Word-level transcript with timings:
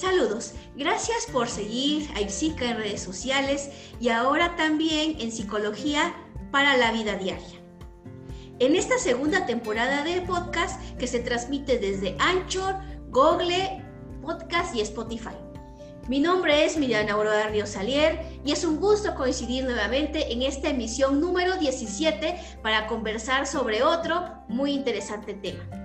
Saludos, 0.00 0.52
gracias 0.76 1.26
por 1.30 1.46
seguir 1.46 2.08
a 2.16 2.22
IPSICA 2.22 2.70
en 2.70 2.78
redes 2.78 3.02
sociales 3.02 3.68
y 4.00 4.08
ahora 4.08 4.56
también 4.56 5.20
en 5.20 5.30
Psicología 5.30 6.14
para 6.50 6.78
la 6.78 6.90
Vida 6.90 7.16
Diaria. 7.16 7.60
En 8.60 8.76
esta 8.76 8.98
segunda 8.98 9.44
temporada 9.44 10.02
de 10.02 10.22
podcast 10.22 10.80
que 10.96 11.06
se 11.06 11.18
transmite 11.18 11.76
desde 11.76 12.16
Anchor, 12.18 12.76
Google, 13.10 13.84
Podcast 14.22 14.74
y 14.74 14.80
Spotify. 14.80 15.36
Mi 16.08 16.18
nombre 16.18 16.64
es 16.64 16.78
Miriam 16.78 17.06
Aurora 17.10 17.48
Ríos 17.48 17.68
Salier 17.68 18.40
y 18.42 18.52
es 18.52 18.64
un 18.64 18.80
gusto 18.80 19.14
coincidir 19.14 19.64
nuevamente 19.64 20.32
en 20.32 20.40
esta 20.40 20.70
emisión 20.70 21.20
número 21.20 21.58
17 21.58 22.40
para 22.62 22.86
conversar 22.86 23.46
sobre 23.46 23.82
otro 23.82 24.32
muy 24.48 24.72
interesante 24.72 25.34
tema. 25.34 25.79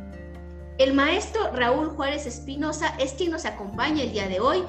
El 0.77 0.93
maestro 0.93 1.51
Raúl 1.53 1.89
Juárez 1.95 2.25
Espinosa 2.25 2.95
es 2.99 3.13
quien 3.13 3.31
nos 3.31 3.45
acompaña 3.45 4.03
el 4.03 4.11
día 4.11 4.27
de 4.27 4.41
hoy 4.41 4.61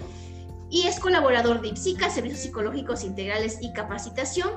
y 0.70 0.86
es 0.86 1.00
colaborador 1.00 1.60
de 1.60 1.68
IPSICA, 1.68 2.10
Servicios 2.10 2.42
Psicológicos 2.42 3.02
Integrales 3.02 3.58
y 3.60 3.72
Capacitación, 3.72 4.50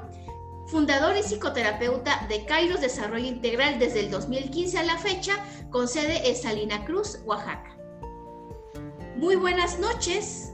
fundador 0.68 1.18
y 1.18 1.24
psicoterapeuta 1.24 2.28
de 2.30 2.46
Kairos 2.46 2.82
Desarrollo 2.82 3.26
Integral 3.26 3.80
desde 3.80 4.02
el 4.02 4.12
2015 4.12 4.78
a 4.78 4.84
la 4.84 5.00
fecha, 5.00 5.34
con 5.72 5.88
sede 5.88 6.30
en 6.30 6.36
Salina 6.36 6.86
Cruz, 6.86 7.20
Oaxaca. 7.26 7.76
Muy 9.16 9.36
buenas 9.36 9.80
noches, 9.80 10.54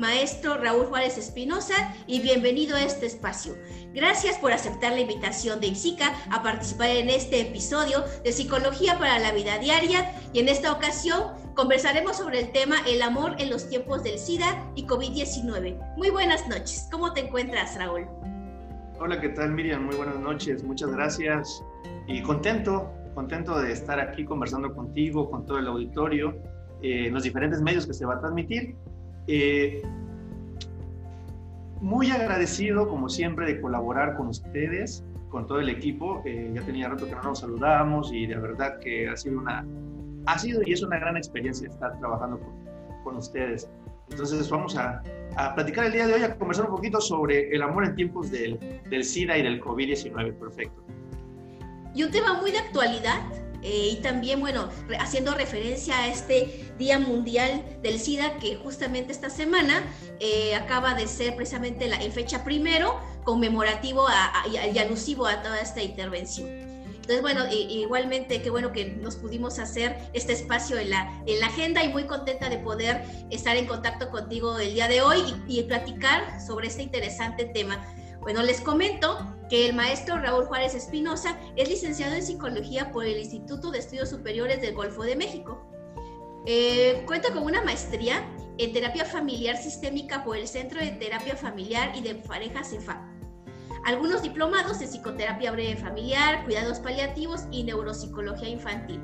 maestro 0.00 0.56
Raúl 0.56 0.86
Juárez 0.86 1.18
Espinosa, 1.18 1.94
y 2.06 2.20
bienvenido 2.20 2.74
a 2.74 2.82
este 2.82 3.04
espacio. 3.04 3.54
Gracias 3.94 4.38
por 4.38 4.50
aceptar 4.50 4.92
la 4.92 5.00
invitación 5.00 5.60
de 5.60 5.68
IPSICA 5.68 6.14
a 6.30 6.42
participar 6.42 6.88
en 6.88 7.10
este 7.10 7.42
episodio 7.42 8.02
de 8.24 8.32
Psicología 8.32 8.98
para 8.98 9.18
la 9.18 9.30
Vida 9.32 9.58
Diaria 9.58 10.10
y 10.32 10.38
en 10.40 10.48
esta 10.48 10.72
ocasión 10.72 11.34
conversaremos 11.54 12.16
sobre 12.16 12.40
el 12.40 12.50
tema 12.50 12.76
El 12.88 13.02
amor 13.02 13.36
en 13.38 13.50
los 13.50 13.68
tiempos 13.68 14.02
del 14.02 14.18
SIDA 14.18 14.72
y 14.74 14.86
COVID-19. 14.86 15.96
Muy 15.98 16.08
buenas 16.08 16.48
noches. 16.48 16.88
¿Cómo 16.90 17.12
te 17.12 17.26
encuentras, 17.26 17.76
Raúl? 17.76 18.06
Hola, 18.98 19.20
¿qué 19.20 19.28
tal, 19.28 19.52
Miriam? 19.52 19.84
Muy 19.84 19.96
buenas 19.96 20.18
noches. 20.18 20.64
Muchas 20.64 20.90
gracias 20.92 21.62
y 22.06 22.22
contento, 22.22 22.90
contento 23.14 23.60
de 23.60 23.72
estar 23.72 24.00
aquí 24.00 24.24
conversando 24.24 24.74
contigo, 24.74 25.30
con 25.30 25.44
todo 25.44 25.58
el 25.58 25.66
auditorio, 25.66 26.34
eh, 26.82 27.08
en 27.08 27.14
los 27.14 27.22
diferentes 27.22 27.60
medios 27.60 27.86
que 27.86 27.92
se 27.92 28.06
va 28.06 28.14
a 28.14 28.20
transmitir 28.20 28.76
eh, 29.32 29.82
muy 31.80 32.10
agradecido, 32.10 32.88
como 32.88 33.08
siempre, 33.08 33.46
de 33.46 33.60
colaborar 33.60 34.16
con 34.16 34.28
ustedes, 34.28 35.04
con 35.28 35.46
todo 35.46 35.60
el 35.60 35.68
equipo. 35.68 36.22
Eh, 36.24 36.50
ya 36.54 36.62
tenía 36.62 36.88
rato 36.88 37.06
que 37.06 37.14
no 37.14 37.22
nos 37.22 37.40
saludábamos 37.40 38.12
y 38.12 38.26
de 38.26 38.36
verdad 38.36 38.78
que 38.80 39.08
ha 39.08 39.16
sido 39.16 39.38
una, 39.38 39.64
ha 40.26 40.38
sido 40.38 40.62
y 40.64 40.72
es 40.72 40.82
una 40.82 40.98
gran 40.98 41.16
experiencia 41.16 41.68
estar 41.68 41.98
trabajando 41.98 42.38
con, 42.40 42.52
con 43.04 43.16
ustedes. 43.16 43.70
Entonces 44.10 44.50
vamos 44.50 44.76
a, 44.76 45.02
a, 45.36 45.54
platicar 45.54 45.86
el 45.86 45.92
día 45.92 46.06
de 46.06 46.14
hoy, 46.14 46.22
a 46.22 46.36
conversar 46.36 46.66
un 46.66 46.72
poquito 46.72 47.00
sobre 47.00 47.54
el 47.54 47.62
amor 47.62 47.84
en 47.84 47.94
tiempos 47.94 48.30
del, 48.30 48.58
del 48.90 49.04
SIDA 49.04 49.38
y 49.38 49.42
del 49.42 49.60
COVID-19. 49.62 50.34
Perfecto. 50.34 50.82
Y 51.94 52.02
un 52.02 52.10
tema 52.10 52.34
muy 52.40 52.50
de 52.50 52.58
actualidad 52.58 53.20
eh, 53.62 53.90
y 53.92 53.96
también, 53.96 54.40
bueno, 54.40 54.68
haciendo 54.98 55.34
referencia 55.34 55.98
a 55.98 56.08
este 56.08 56.72
Día 56.78 56.98
Mundial 56.98 57.62
del 57.82 57.98
SIDA 57.98 58.36
que 58.38 58.56
justamente 58.56 59.12
esta 59.12 59.30
semana 59.30 59.82
eh, 60.18 60.54
acaba 60.54 60.94
de 60.94 61.06
ser 61.06 61.36
precisamente 61.36 61.88
la, 61.88 62.02
en 62.02 62.12
fecha 62.12 62.42
primero, 62.44 62.98
conmemorativo 63.24 64.06
y 64.50 64.78
alusivo 64.78 65.26
a 65.26 65.42
toda 65.42 65.60
esta 65.60 65.82
intervención. 65.82 66.48
Entonces, 67.10 67.22
bueno, 67.22 67.44
igualmente, 67.50 68.40
qué 68.40 68.50
bueno 68.50 68.70
que 68.70 68.84
nos 68.84 69.16
pudimos 69.16 69.58
hacer 69.58 69.98
este 70.12 70.32
espacio 70.32 70.78
en 70.78 70.90
la, 70.90 71.22
en 71.26 71.40
la 71.40 71.46
agenda 71.46 71.82
y 71.82 71.88
muy 71.88 72.04
contenta 72.04 72.48
de 72.48 72.58
poder 72.58 73.02
estar 73.30 73.56
en 73.56 73.66
contacto 73.66 74.10
contigo 74.10 74.58
el 74.58 74.74
día 74.74 74.86
de 74.86 75.02
hoy 75.02 75.18
y, 75.48 75.58
y 75.58 75.62
platicar 75.64 76.40
sobre 76.40 76.68
este 76.68 76.82
interesante 76.82 77.46
tema. 77.46 77.84
Bueno, 78.20 78.42
les 78.42 78.60
comento 78.60 79.18
que 79.50 79.68
el 79.68 79.74
maestro 79.74 80.16
Raúl 80.16 80.46
Juárez 80.46 80.74
Espinosa 80.74 81.36
es 81.56 81.68
licenciado 81.68 82.14
en 82.14 82.22
psicología 82.22 82.92
por 82.92 83.04
el 83.04 83.18
Instituto 83.18 83.72
de 83.72 83.80
Estudios 83.80 84.08
Superiores 84.08 84.60
del 84.62 84.74
Golfo 84.74 85.02
de 85.02 85.16
México. 85.16 85.60
Eh, 86.46 87.02
cuenta 87.04 87.32
con 87.32 87.42
una 87.42 87.62
maestría 87.62 88.24
en 88.58 88.72
terapia 88.72 89.04
familiar 89.04 89.56
sistémica 89.56 90.22
por 90.22 90.36
el 90.36 90.46
Centro 90.46 90.80
de 90.80 90.92
Terapia 90.92 91.36
Familiar 91.36 91.92
y 91.96 92.00
de 92.00 92.14
Pareja 92.14 92.62
CEFA. 92.62 93.10
Algunos 93.84 94.22
diplomados 94.22 94.80
en 94.82 94.88
psicoterapia 94.88 95.50
breve 95.50 95.76
familiar, 95.76 96.44
cuidados 96.44 96.78
paliativos 96.78 97.42
y 97.50 97.64
neuropsicología 97.64 98.48
infantil. 98.48 99.00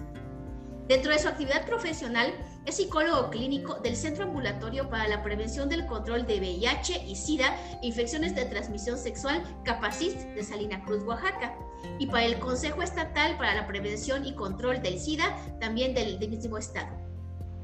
Dentro 0.88 1.10
de 1.10 1.18
su 1.18 1.26
actividad 1.26 1.66
profesional, 1.66 2.32
es 2.64 2.76
psicólogo 2.76 3.30
clínico 3.30 3.74
del 3.80 3.96
Centro 3.96 4.24
Ambulatorio 4.24 4.88
para 4.88 5.08
la 5.08 5.24
Prevención 5.24 5.68
del 5.68 5.84
Control 5.86 6.26
de 6.26 6.38
VIH 6.38 7.04
y 7.06 7.16
SIDA, 7.16 7.56
infecciones 7.82 8.36
de 8.36 8.44
transmisión 8.44 8.96
sexual, 8.96 9.42
Capacit 9.64 10.16
de 10.16 10.44
Salina 10.44 10.84
Cruz, 10.84 11.02
Oaxaca, 11.02 11.56
y 11.98 12.06
para 12.06 12.24
el 12.24 12.38
Consejo 12.38 12.82
Estatal 12.82 13.36
para 13.36 13.54
la 13.54 13.66
Prevención 13.66 14.24
y 14.24 14.34
Control 14.34 14.80
del 14.80 15.00
SIDA, 15.00 15.36
también 15.58 15.92
del, 15.92 16.20
del 16.20 16.30
mismo 16.30 16.56
estado, 16.56 16.96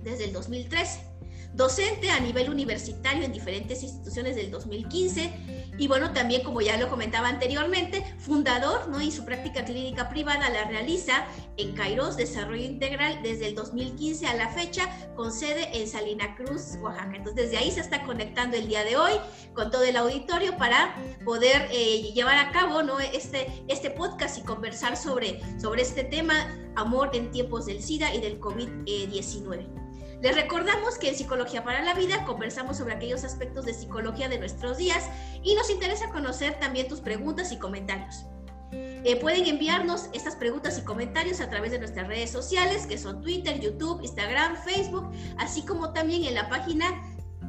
desde 0.03 0.25
el 0.25 0.33
2013 0.33 1.12
docente 1.55 2.11
a 2.11 2.21
nivel 2.21 2.51
universitario 2.51 3.25
en 3.25 3.33
diferentes 3.33 3.83
instituciones 3.83 4.37
del 4.37 4.51
2015 4.51 5.63
y 5.79 5.89
bueno, 5.89 6.13
también 6.13 6.43
como 6.43 6.61
ya 6.61 6.77
lo 6.77 6.89
comentaba 6.89 7.29
anteriormente, 7.29 8.05
fundador 8.19 8.89
¿no? 8.89 9.01
y 9.01 9.11
su 9.11 9.25
práctica 9.25 9.65
clínica 9.65 10.09
privada 10.09 10.51
la 10.51 10.65
realiza 10.65 11.25
en 11.57 11.75
Kairos 11.75 12.17
Desarrollo 12.17 12.63
Integral 12.63 13.21
desde 13.23 13.47
el 13.49 13.55
2015 13.55 14.27
a 14.27 14.35
la 14.35 14.49
fecha 14.49 14.89
con 15.17 15.33
sede 15.33 15.71
en 15.73 15.89
Salina 15.89 16.37
Cruz, 16.37 16.77
Oaxaca. 16.81 17.17
Entonces 17.17 17.51
desde 17.51 17.57
ahí 17.57 17.71
se 17.71 17.81
está 17.81 18.03
conectando 18.05 18.57
el 18.57 18.69
día 18.69 18.85
de 18.85 18.97
hoy 18.97 19.13
con 19.55 19.71
todo 19.71 19.83
el 19.85 19.97
auditorio 19.97 20.57
para 20.59 20.95
poder 21.25 21.69
eh, 21.73 22.13
llevar 22.13 22.37
a 22.37 22.53
cabo 22.53 22.83
¿no? 22.83 23.01
este, 23.01 23.65
este 23.69 23.91
podcast 23.91 24.39
y 24.39 24.43
conversar 24.43 24.97
sobre, 24.97 25.41
sobre 25.59 25.83
este 25.83 26.05
tema, 26.05 26.35
amor 26.77 27.11
en 27.15 27.31
tiempos 27.31 27.67
del 27.67 27.83
SIDA 27.83 28.15
y 28.15 28.21
del 28.21 28.39
COVID-19. 28.39 29.82
Les 30.23 30.37
recordamos 30.37 30.99
que 30.99 31.09
en 31.09 31.17
Psicología 31.17 31.65
para 31.65 31.83
la 31.83 31.95
Vida 31.95 32.25
conversamos 32.25 32.77
sobre 32.77 32.95
aquellos 32.95 33.25
aspectos 33.25 33.65
de 33.65 33.75
psicología 33.75 34.29
de 34.29 34.39
nuestros 34.39 34.79
días 34.79 35.11
y 35.43 35.57
nos 35.57 35.69
interesa 35.69 36.11
conocer 36.11 36.61
también 36.61 36.87
tus 36.87 37.01
preguntas 37.01 37.51
y 37.51 37.59
comentarios. 37.59 38.25
Eh, 38.71 39.17
pueden 39.17 39.47
enviarnos 39.47 40.09
estas 40.13 40.37
preguntas 40.37 40.79
y 40.79 40.83
comentarios 40.83 41.41
a 41.41 41.51
través 41.51 41.73
de 41.73 41.81
nuestras 41.81 42.07
redes 42.07 42.31
sociales, 42.31 42.87
que 42.87 42.99
son 42.99 43.21
Twitter, 43.21 43.59
YouTube, 43.59 44.01
Instagram, 44.01 44.57
Facebook, 44.59 45.11
así 45.39 45.63
como 45.63 45.93
también 45.93 46.23
en 46.23 46.35
la 46.35 46.49
página 46.49 46.87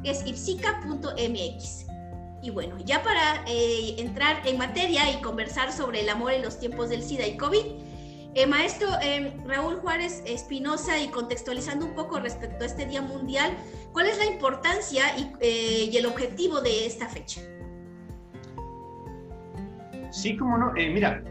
que 0.02 0.10
ipsica.mx. 0.10 1.86
Y 2.42 2.50
bueno, 2.50 2.76
ya 2.84 3.04
para 3.04 3.44
eh, 3.46 3.94
entrar 3.98 4.44
en 4.48 4.58
materia 4.58 5.12
y 5.12 5.22
conversar 5.22 5.72
sobre 5.72 6.00
el 6.00 6.08
amor 6.08 6.32
en 6.32 6.42
los 6.42 6.58
tiempos 6.58 6.88
del 6.88 7.04
SIDA 7.04 7.28
y 7.28 7.36
COVID, 7.36 7.64
eh, 8.34 8.46
maestro 8.46 8.88
eh, 9.00 9.32
Raúl 9.46 9.76
Juárez 9.76 10.22
Espinosa, 10.26 10.98
y 10.98 11.08
contextualizando 11.08 11.86
un 11.86 11.94
poco 11.94 12.18
respecto 12.18 12.64
a 12.64 12.66
este 12.66 12.84
Día 12.84 13.00
Mundial, 13.00 13.52
¿cuál 13.92 14.06
es 14.06 14.18
la 14.18 14.26
importancia 14.26 15.04
y, 15.16 15.32
eh, 15.40 15.96
el 15.96 16.06
objetivo 16.06 16.60
de 16.60 16.86
esta 16.86 17.08
fecha? 17.08 17.40
Sí, 20.10 20.36
como 20.36 20.58
no. 20.58 20.72
mira, 20.72 21.22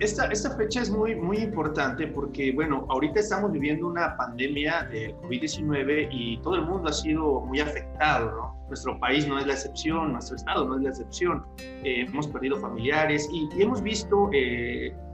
esta, 0.00 0.26
esta 0.26 0.56
fecha 0.56 0.80
es 0.80 0.90
muy, 0.90 1.14
muy 1.14 1.38
importante 1.38 2.06
porque, 2.08 2.52
bueno, 2.52 2.86
ahorita 2.88 3.20
estamos 3.20 3.52
viviendo 3.52 3.86
una 3.86 4.16
pandemia 4.16 4.88
de 4.90 5.14
COVID-19 5.16 6.08
y 6.10 6.38
todo 6.38 6.56
el 6.56 6.62
mundo 6.62 6.88
ha 6.88 6.92
sido 6.92 7.40
muy 7.40 7.60
afectado, 7.60 8.30
¿no? 8.32 8.66
Nuestro 8.68 8.98
país 8.98 9.28
no 9.28 9.38
es 9.38 9.46
la 9.46 9.54
excepción, 9.54 10.12
nuestro 10.12 10.36
estado 10.36 10.66
no 10.66 10.76
es 10.76 10.82
la 10.82 10.88
excepción. 10.90 11.44
hemos 11.58 12.26
perdido 12.28 12.60
familiares 12.60 13.28
y 13.32 13.48
hemos 13.60 13.82
visto 13.82 14.30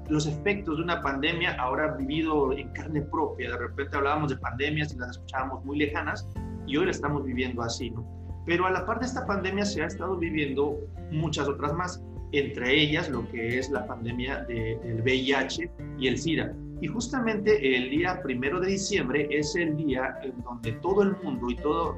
los 0.09 0.27
efectos 0.27 0.77
de 0.79 0.85
una 0.85 1.03
pandemia 1.03 1.57
ahora 1.59 1.95
vivido 1.97 2.53
en 2.53 2.69
carne 2.71 3.03
propia. 3.03 3.51
De 3.51 3.59
repente 3.59 3.97
hablábamos 3.97 4.31
de 4.31 4.37
pandemias 4.37 4.95
y 4.95 4.99
las 4.99 5.11
escuchábamos 5.11 5.65
muy 5.65 5.79
lejanas 5.79 6.29
y 6.67 6.77
hoy 6.77 6.87
la 6.87 6.91
estamos 6.91 7.25
viviendo 7.25 7.63
así, 7.63 7.91
¿no? 7.91 8.07
Pero 8.47 8.67
a 8.67 8.71
la 8.71 8.87
par 8.87 9.01
de 9.01 9.07
esta 9.07 9.27
pandemia 9.27 9.65
se 9.65 9.83
ha 9.83 9.87
estado 9.87 10.17
viviendo 10.17 10.79
muchas 11.11 11.49
otras 11.49 11.73
más, 11.75 12.03
entre 12.33 12.81
ellas 12.81 13.09
lo 13.09 13.29
que 13.31 13.59
es 13.59 13.71
la 13.71 13.87
pandemia 13.87 14.45
del 14.45 15.03
VIH 15.03 15.71
y 15.99 16.09
el 16.09 16.19
SIDA. 16.19 16.55
Y 16.81 16.87
justamente 16.87 17.77
el 17.77 17.91
día 17.91 18.21
primero 18.23 18.61
de 18.61 18.69
diciembre 18.69 19.27
es 19.31 19.57
el 19.57 19.77
día 19.77 20.17
en 20.23 20.41
donde 20.43 20.73
todo 20.73 21.03
el 21.03 21.17
mundo 21.23 21.51
y 21.51 21.57
todo, 21.57 21.97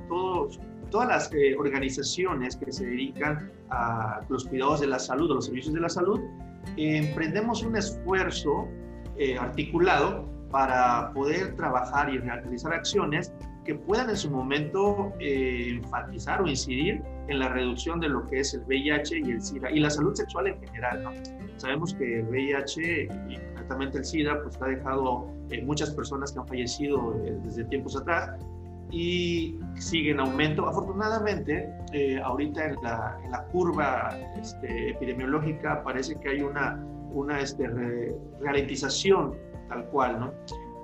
todas 0.91 1.09
las 1.09 1.33
eh, 1.35 1.55
organizaciones 1.59 2.57
que 2.57 2.73
se 2.73 2.87
dedican 2.87 3.51
a 3.71 4.21
los 4.29 4.47
cuidados 4.47 4.81
de 4.81 4.87
la 4.87 4.99
salud 4.99 5.31
o 5.33 5.35
los 5.35 5.47
servicios 5.47 5.75
de 5.75 5.81
la 5.81 5.89
salud 5.89 6.21
emprendemos 6.77 7.63
un 7.63 7.77
esfuerzo 7.77 8.69
eh, 9.17 9.37
articulado 9.39 10.29
para 10.51 11.13
poder 11.13 11.55
trabajar 11.57 12.13
y 12.13 12.19
realizar 12.19 12.73
acciones 12.73 13.33
que 13.65 13.75
puedan 13.75 14.09
en 14.09 14.17
su 14.17 14.31
momento 14.31 15.13
eh, 15.21 15.81
enfatizar 15.83 16.41
o 16.41 16.47
incidir 16.47 17.03
en 17.29 17.39
la 17.39 17.51
reducción 17.51 18.01
de 18.01 18.09
lo 18.09 18.25
que 18.27 18.41
es 18.41 18.55
el 18.55 18.63
VIH 18.63 19.19
y 19.19 19.31
el 19.31 19.43
SIDA 19.43 19.71
y 19.71 19.81
la 19.81 19.91
salud 19.91 20.15
sexual 20.15 20.47
en 20.47 20.59
general. 20.61 21.05
Sabemos 21.57 21.93
que 21.95 22.21
el 22.21 22.29
VIH 22.29 23.09
y 23.29 23.37
concretamente 23.37 23.99
el 23.99 24.05
SIDA 24.05 24.43
pues 24.43 24.61
ha 24.63 24.67
dejado 24.67 25.31
eh, 25.51 25.63
muchas 25.63 25.91
personas 25.91 26.33
que 26.33 26.39
han 26.39 26.49
fallecido 26.49 27.15
desde 27.45 27.65
tiempos 27.65 27.95
atrás 27.97 28.31
y 28.91 29.59
sigue 29.77 30.11
en 30.11 30.21
aumento. 30.21 30.67
Afortunadamente, 30.67 31.73
eh, 31.93 32.21
ahorita 32.21 32.67
en 32.67 32.77
la, 32.83 33.19
en 33.25 33.31
la 33.31 33.45
curva 33.47 34.17
este, 34.41 34.91
epidemiológica 34.91 35.83
parece 35.83 36.19
que 36.21 36.31
hay 36.31 36.41
una, 36.43 36.83
una 37.13 37.41
este, 37.41 37.69
ralentización 38.41 39.37
tal 39.69 39.85
cual, 39.87 40.21
¿no? 40.21 40.33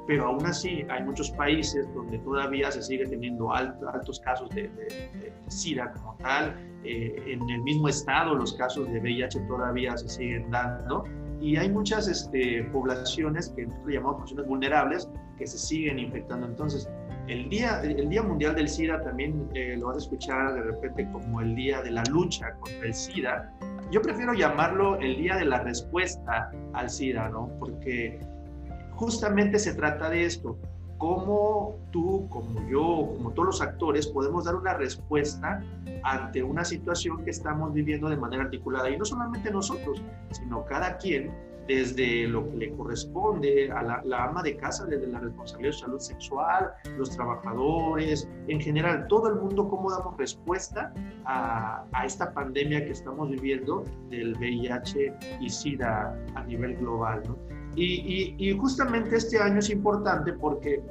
Pero 0.06 0.27
aún 0.27 0.45
así 0.45 0.85
hay 0.91 1.03
muchos 1.03 1.31
países 1.31 1.89
donde 1.95 2.19
todavía 2.19 2.71
se 2.71 2.83
sigue 2.83 3.06
teniendo 3.06 3.51
altos 3.53 4.21
casos 4.21 4.51
de, 4.51 4.69
de, 4.69 5.33
SIDA 5.49 5.93
como 5.93 6.15
tal. 6.19 6.55
Eh, 6.85 7.15
en 7.27 7.49
el 7.49 7.62
mismo 7.62 7.89
estado 7.89 8.35
los 8.35 8.53
casos 8.53 8.87
de 8.93 9.01
VIH 9.01 9.41
todavía 9.41 9.97
se 9.97 10.09
siguen 10.09 10.51
dando 10.51 11.05
y 11.41 11.56
hay 11.56 11.71
muchas 11.71 12.09
este, 12.09 12.65
poblaciones 12.65 13.51
que 13.51 13.67
nosotros 13.67 13.93
llamamos 13.93 14.15
poblaciones 14.17 14.47
vulnerables 14.47 15.11
que 15.37 15.47
se 15.47 15.59
siguen 15.59 15.99
infectando. 15.99 16.47
Entonces, 16.47 16.89
el 17.29 17.49
Día, 17.49 17.81
el 17.82 18.09
día 18.09 18.23
Mundial 18.23 18.55
del 18.55 18.69
SIDA 18.69 19.00
también 19.03 19.49
eh, 19.55 19.76
lo 19.79 19.87
vas 19.87 19.97
a 19.97 20.00
escuchar 20.00 20.55
de 20.55 20.62
repente 20.62 21.09
como 21.11 21.41
el 21.41 21.55
Día 21.55 21.82
de 21.82 21.91
la 21.91 22.03
Lucha 22.11 22.53
contra 22.61 22.87
el 22.87 22.94
SIDA. 22.94 23.53
Yo 23.91 24.03
prefiero 24.03 24.35
llamarlo 24.35 24.97
el 24.99 25.17
Día 25.17 25.37
de 25.37 25.47
la 25.47 25.61
Respuesta 25.61 26.50
al 26.75 26.91
SIDA, 26.91 27.29
¿no? 27.31 27.50
Porque 27.59 28.21
justamente 28.93 29.59
se 29.59 29.75
trata 29.75 30.11
de 30.11 30.25
esto. 30.25 30.59
Cómo 30.99 31.76
tú, 31.91 32.29
como 32.29 32.67
yo, 32.69 33.12
como 33.17 33.31
todos 33.32 33.47
los 33.47 33.62
actores, 33.62 34.06
podemos 34.06 34.44
dar 34.44 34.55
una 34.55 34.75
respuesta 34.75 35.62
ante 36.03 36.43
una 36.43 36.65
situación 36.65 37.25
que 37.25 37.31
estamos 37.31 37.73
viviendo 37.73 38.09
de 38.09 38.17
manera 38.17 38.44
articulada. 38.44 38.91
Y 38.91 38.97
no 38.97 39.05
solamente 39.05 39.50
nosotros, 39.50 40.03
sino 40.31 40.65
cada 40.65 40.97
quien 40.99 41.32
desde 41.66 42.28
lo 42.28 42.49
que 42.50 42.56
le 42.56 42.70
corresponde 42.72 43.70
a 43.70 43.82
la, 43.82 44.25
ama 44.25 44.43
de 44.43 44.56
casa, 44.56 44.84
desde 44.87 45.06
la 45.06 45.20
responsabilidad 45.20 45.72
de 45.72 45.78
salud 45.78 45.99
sexual, 45.99 46.72
los 46.99 47.11
trabajadores, 47.11 48.28
en 48.49 48.61
general, 48.61 49.06
todo 49.08 49.28
el 49.28 49.37
mundo, 49.37 49.69
cómo 49.69 49.90
damos 49.90 50.16
respuesta 50.16 50.93
a, 51.25 51.87
esta 52.05 52.32
pandemia 52.32 52.84
que 52.84 52.93
estamos 52.93 53.31
viviendo 53.31 53.84
del 54.11 54.37
VIH 54.37 55.14
y 55.40 55.49
SIDA 55.49 56.19
a 56.34 56.44
nivel 56.44 56.76
global. 56.76 57.22
Y, 57.76 58.56
justamente 58.58 59.17
este 59.17 59.40
año 59.40 59.58
es 59.58 59.70
importante 59.70 60.32
porque 60.32 60.82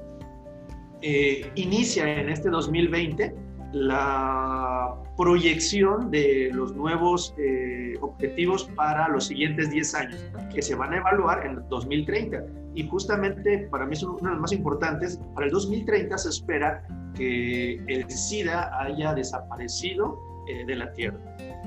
eh, 1.01 1.51
inicia 1.55 2.19
en 2.19 2.29
este 2.29 2.49
2020 2.49 3.35
la 3.73 4.95
proyección 5.17 6.11
de 6.11 6.51
los 6.53 6.75
nuevos 6.75 7.33
eh, 7.37 7.95
objetivos 8.01 8.69
para 8.75 9.07
los 9.09 9.25
siguientes 9.25 9.71
10 9.71 9.95
años, 9.95 10.25
que 10.53 10.61
se 10.61 10.75
van 10.75 10.93
a 10.93 10.97
evaluar 10.97 11.45
en 11.45 11.67
2030. 11.69 12.43
Y 12.75 12.87
justamente 12.87 13.67
para 13.69 13.85
mí 13.85 13.95
son 13.95 14.11
uno 14.11 14.29
de 14.29 14.29
los 14.29 14.41
más 14.41 14.51
importantes. 14.51 15.19
Para 15.33 15.47
el 15.47 15.51
2030 15.51 16.17
se 16.17 16.29
espera 16.29 16.83
que 17.15 17.75
el 17.87 18.09
SIDA 18.09 18.71
haya 18.79 19.13
desaparecido 19.13 20.19
eh, 20.47 20.65
de 20.65 20.75
la 20.75 20.91
Tierra. 20.93 21.19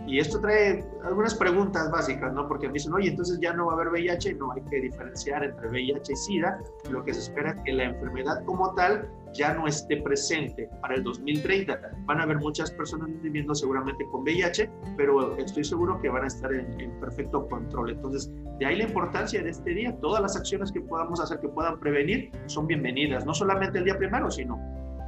Y 0.07 0.21
esto 0.21 0.41
trae 0.41 0.85
algunas 1.05 1.35
preguntas 1.35 1.91
básicas, 1.91 2.33
¿no? 2.33 2.47
Porque 2.47 2.69
me 2.69 2.75
dicen, 2.75 2.93
oye, 2.93 3.09
entonces 3.09 3.41
ya 3.41 3.53
no 3.53 3.67
va 3.67 3.73
a 3.73 3.75
haber 3.75 3.89
VIH, 3.89 4.35
no 4.35 4.53
hay 4.53 4.63
que 4.63 4.81
diferenciar 4.81 5.43
entre 5.43 5.69
VIH 5.69 6.13
y 6.13 6.17
SIDA. 6.17 6.61
Lo 6.91 7.05
que 7.05 7.13
se 7.13 7.21
espera 7.21 7.51
es 7.51 7.63
que 7.65 7.73
la 7.73 7.85
enfermedad 7.85 8.45
como 8.45 8.73
tal 8.75 9.09
ya 9.37 9.55
no 9.55 9.67
esté 9.67 9.99
presente 9.99 10.69
para 10.81 10.95
el 10.95 11.05
2030. 11.05 11.79
Van 12.05 12.21
a 12.21 12.23
haber 12.23 12.39
muchas 12.39 12.71
personas 12.71 13.09
viviendo 13.23 13.55
seguramente 13.55 14.05
con 14.11 14.23
VIH, 14.23 14.71
pero 14.97 15.37
estoy 15.37 15.65
seguro 15.65 16.01
que 16.01 16.09
van 16.09 16.25
a 16.25 16.27
estar 16.27 16.53
en, 16.53 16.81
en, 16.81 17.01
perfecto 17.01 17.47
control. 17.49 17.91
Entonces, 17.91 18.31
de 18.59 18.67
ahí 18.67 18.77
la 18.77 18.85
importancia 18.85 19.43
de 19.43 19.51
este 19.51 19.71
día. 19.71 19.97
Todas 20.01 20.23
las 20.23 20.37
acciones 20.37 20.73
que 20.73 20.81
podamos 20.81 21.21
hacer 21.21 21.41
que 21.41 21.49
puedan 21.49 21.79
prevenir 21.79 22.31
son 22.47 22.67
bienvenidas, 22.67 23.25
no 23.27 23.35
solamente 23.35 23.79
el 23.79 23.85
día 23.85 23.97
primero, 23.99 24.31
sino 24.31 24.59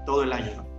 todo 0.04 0.22
el 0.22 0.32
año. 0.32 0.52
¿no? 0.56 0.78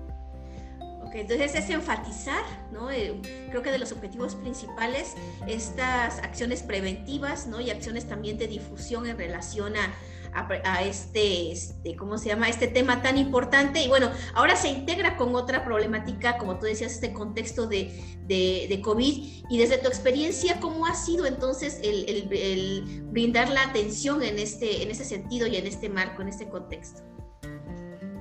entonces 1.14 1.56
es 1.56 1.70
enfatizar, 1.70 2.44
¿no? 2.72 2.92
Eh, 2.92 3.20
creo 3.50 3.62
que 3.62 3.72
de 3.72 3.80
los 3.80 3.92
objetivos 3.92 4.36
principales, 4.36 5.16
estas 5.48 6.20
acciones 6.20 6.62
preventivas, 6.62 7.48
¿no? 7.48 7.60
Y 7.60 7.72
acciones 7.72 8.08
también 8.08 8.38
de 8.38 8.48
difusión 8.48 9.06
en 9.08 9.18
relación 9.18 9.76
a, 9.76 9.94
a, 10.34 10.84
este, 10.84 11.52
este, 11.52 11.96
¿cómo 11.96 12.18
se 12.18 12.30
llama? 12.30 12.50
Este 12.50 12.68
tema 12.68 13.02
tan 13.02 13.18
importante. 13.18 13.84
Y 13.84 13.88
bueno, 13.88 14.12
ahora 14.34 14.56
se 14.56 14.70
integra 14.70 15.18
con 15.18 15.36
otra 15.36 15.64
problemática, 15.64 16.38
como 16.38 16.60
tú 16.60 16.66
decías, 16.66 16.94
este 16.94 17.14
contexto 17.14 17.68
de, 17.68 17.92
de, 18.28 18.82
COVID. 18.82 19.44
Y 19.50 19.58
desde 19.58 19.78
tu 19.78 19.88
experiencia, 19.88 20.60
¿cómo 20.60 20.86
ha 20.86 20.96
sido 20.96 21.26
entonces 21.26 21.80
el, 21.84 23.04
brindar 23.12 23.50
la 23.50 23.64
atención 23.64 24.24
en 24.24 24.40
este, 24.40 24.84
en 24.84 24.92
ese 24.92 25.06
sentido 25.06 25.48
y 25.48 25.56
en 25.56 25.66
este 25.66 25.90
marco, 25.90 26.22
en 26.22 26.30
este 26.30 26.48
contexto? 26.48 27.02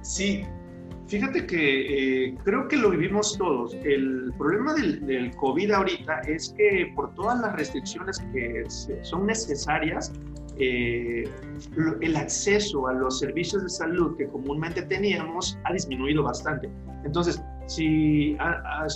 Sí, 0.03 0.45
Fíjate 1.09 1.47
que 1.47 2.27
eh, 2.27 2.35
creo 2.45 2.69
que 2.69 2.77
lo 2.77 2.91
vivimos 2.91 3.39
todos. 3.39 3.75
El 3.83 4.31
problema 4.37 4.75
del, 4.75 5.35
COVID 5.37 5.71
ahorita 5.71 6.21
es 6.29 6.55
que 6.55 6.93
por 6.95 7.15
todas 7.15 7.41
las 7.41 7.57
restricciones 7.57 8.19
que 8.35 8.65
son 9.03 9.27
necesarias, 9.27 10.13
eh, 10.59 11.25
el 12.01 12.17
acceso 12.17 12.89
a 12.89 12.93
los 12.93 13.19
servicios 13.19 13.63
de 13.63 13.69
salud 13.69 14.17
que 14.17 14.27
comúnmente 14.27 14.83
teníamos 14.83 15.59
ha 15.65 15.73
disminuido 15.73 16.23
bastante. 16.23 16.71
Entonces, 17.05 17.43
si, 17.67 18.37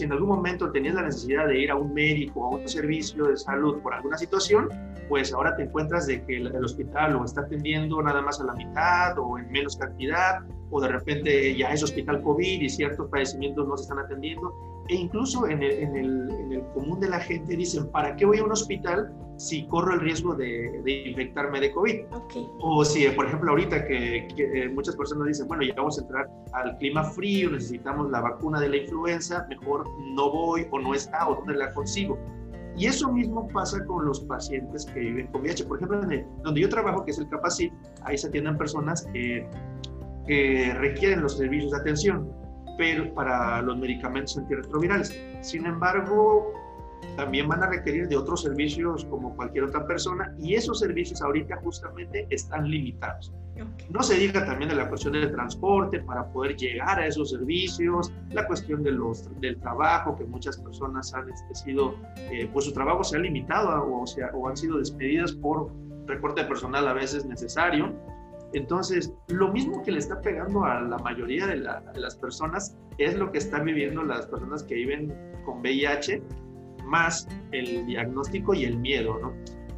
en 0.00 0.12
algún 0.12 0.28
momento 0.28 0.72
tenías 0.72 0.94
la 0.94 1.02
necesidad 1.02 1.46
de 1.46 1.60
ir 1.60 1.70
a 1.70 1.76
un 1.76 1.92
médico 1.92 2.40
o 2.40 2.46
a 2.46 2.58
un 2.58 2.68
servicio 2.68 3.26
de 3.26 3.36
salud 3.36 3.78
por 3.82 3.94
alguna 3.94 4.16
situación, 4.16 4.68
pues 5.08 5.32
ahora 5.32 5.54
te 5.56 5.64
encuentras 5.64 6.06
de 6.06 6.24
que 6.24 6.38
el, 6.38 6.64
hospital 6.64 7.12
lo 7.12 7.24
está 7.24 7.42
atendiendo 7.42 8.00
nada 8.02 8.22
más 8.22 8.40
a 8.40 8.44
la 8.44 8.54
mitad 8.54 9.18
o 9.18 9.38
en 9.38 9.50
menos 9.52 9.76
cantidad, 9.76 10.40
o 10.70 10.80
de 10.80 10.88
repente 10.88 11.54
ya 11.56 11.68
es 11.72 11.82
hospital 11.82 12.22
COVID 12.22 12.62
y 12.62 12.68
ciertos 12.68 13.08
padecimientos 13.10 13.68
no 13.68 13.76
se 13.76 13.82
están 13.82 13.98
atendiendo. 13.98 14.52
E 14.88 14.94
incluso 14.94 15.46
en 15.46 15.62
el, 15.62 15.72
en 15.72 15.96
el 16.52 16.62
común 16.74 16.98
de 16.98 17.10
la 17.10 17.20
gente 17.20 17.56
dicen, 17.56 17.90
¿para 17.90 18.16
qué 18.16 18.24
voy 18.24 18.38
a 18.38 18.44
un 18.44 18.52
hospital 18.52 19.12
si 19.42 19.66
corro 19.66 19.94
el 19.94 20.00
riesgo 20.00 20.34
de, 20.36 20.80
de 20.84 21.08
infectarme 21.08 21.58
de 21.60 21.72
COVID? 21.72 22.02
O 22.60 22.84
si, 22.84 23.08
por 23.08 23.26
ejemplo, 23.26 23.50
ahorita 23.50 23.84
que, 23.84 24.28
que, 24.36 24.68
muchas 24.68 24.94
personas 24.94 25.26
dicen, 25.26 25.48
bueno, 25.48 25.64
ya 25.64 25.74
vamos 25.76 25.98
a 25.98 26.02
entrar 26.02 26.30
al 26.52 26.78
clima 26.78 27.02
frío, 27.02 27.50
necesitamos 27.50 28.08
la 28.12 28.20
vacuna 28.20 28.60
de 28.60 28.68
la 28.68 28.76
influenza, 28.76 29.44
mejor 29.48 29.84
no 30.14 30.30
voy 30.30 30.68
o 30.70 30.78
no 30.78 30.94
está 30.94 31.28
o 31.28 31.34
dónde 31.34 31.54
la 31.54 31.72
consigo. 31.74 32.16
Y 32.76 32.86
eso 32.86 33.12
mismo 33.12 33.48
pasa 33.48 33.84
con 33.84 34.06
los 34.06 34.20
pacientes 34.20 34.86
que 34.86 35.00
viven 35.00 35.26
con 35.26 35.42
VIH. 35.42 35.64
Por 35.64 35.78
ejemplo, 35.78 36.00
en 36.08 36.24
donde 36.44 36.60
yo 36.60 36.68
trabajo, 36.68 37.04
que 37.04 37.10
es 37.10 37.18
el 37.18 37.28
Capacit, 37.28 37.72
ahí 38.02 38.16
se 38.16 38.28
atienden 38.28 38.56
personas 38.56 39.04
que, 39.12 39.44
que 40.26 40.72
requieren 40.74 41.20
los 41.20 41.36
servicios 41.36 41.72
de 41.72 41.78
atención, 41.78 42.30
pero 42.78 43.12
para 43.12 43.60
los 43.60 43.76
medicamentos 43.76 44.38
antirretrovirales. 44.38 45.12
Sin 45.40 45.66
embargo, 45.66 46.52
también 47.16 47.48
van 47.48 47.62
a 47.62 47.66
requerir 47.66 48.08
de 48.08 48.16
otros 48.16 48.42
servicios 48.42 49.04
como 49.06 49.36
cualquier 49.36 49.64
otra 49.64 49.86
persona 49.86 50.34
y 50.38 50.54
esos 50.54 50.78
servicios 50.78 51.20
ahorita 51.22 51.56
justamente 51.56 52.26
están 52.30 52.68
limitados. 52.70 53.32
No 53.90 54.02
se 54.02 54.14
diga 54.14 54.44
también 54.46 54.70
de 54.70 54.76
la 54.76 54.88
cuestión 54.88 55.12
del 55.12 55.30
transporte 55.30 56.00
para 56.00 56.26
poder 56.32 56.56
llegar 56.56 56.98
a 56.98 57.06
esos 57.06 57.30
servicios, 57.30 58.12
la 58.30 58.46
cuestión 58.46 58.82
de 58.82 58.92
los, 58.92 59.28
del 59.40 59.60
trabajo, 59.60 60.16
que 60.16 60.24
muchas 60.24 60.56
personas 60.56 61.12
han 61.14 61.28
este, 61.28 61.54
sido, 61.54 61.94
eh, 62.16 62.48
pues 62.52 62.64
su 62.64 62.72
trabajo 62.72 63.04
se 63.04 63.16
ha 63.16 63.20
limitado 63.20 63.94
o, 63.94 64.06
sea, 64.06 64.30
o 64.34 64.48
han 64.48 64.56
sido 64.56 64.78
despedidas 64.78 65.32
por 65.32 65.70
recorte 66.06 66.44
personal 66.44 66.88
a 66.88 66.94
veces 66.94 67.26
necesario. 67.26 67.92
Entonces, 68.54 69.12
lo 69.28 69.52
mismo 69.52 69.82
que 69.82 69.92
le 69.92 69.98
está 69.98 70.20
pegando 70.20 70.64
a 70.64 70.80
la 70.80 70.98
mayoría 70.98 71.46
de, 71.46 71.60
de 71.60 72.00
las 72.00 72.16
personas 72.16 72.76
es 72.98 73.16
lo 73.16 73.30
que 73.32 73.38
están 73.38 73.64
viviendo 73.64 74.02
las 74.02 74.26
personas 74.26 74.62
que 74.62 74.74
viven 74.74 75.14
con 75.44 75.60
VIH 75.60 76.22
más 76.84 77.28
el 77.52 77.86
diagnóstico 77.86 78.54
y 78.54 78.64
el 78.64 78.78
miedo, 78.78 79.18
¿no? 79.18 79.32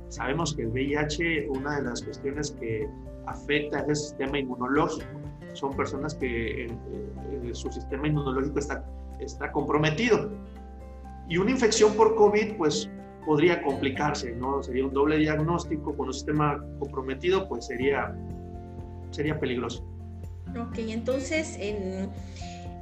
Sabemos 0.08 0.54
que 0.54 0.62
el 0.62 0.68
VIH, 0.68 1.48
una 1.48 1.76
de 1.76 1.82
las 1.82 2.02
cuestiones 2.02 2.52
que 2.52 2.88
afecta 3.26 3.80
es 3.80 3.88
el 3.88 3.96
sistema 3.96 4.38
inmunológico. 4.38 5.06
Son 5.54 5.74
personas 5.76 6.14
que 6.14 6.72
su 7.52 7.70
sistema 7.70 8.06
inmunológico 8.06 8.58
está, 8.58 8.84
está 9.20 9.50
comprometido. 9.52 10.30
Y 11.28 11.38
una 11.38 11.50
infección 11.50 11.94
por 11.94 12.14
COVID, 12.16 12.56
pues 12.56 12.88
podría 13.24 13.62
complicarse, 13.62 14.32
¿no? 14.32 14.62
Sería 14.62 14.86
un 14.86 14.92
doble 14.92 15.18
diagnóstico 15.18 15.96
con 15.96 16.08
un 16.08 16.14
sistema 16.14 16.62
comprometido, 16.78 17.48
pues 17.48 17.66
sería, 17.66 18.14
sería 19.10 19.38
peligroso. 19.38 19.84
Ok, 20.50 20.78
entonces 20.78 21.56
en 21.58 22.10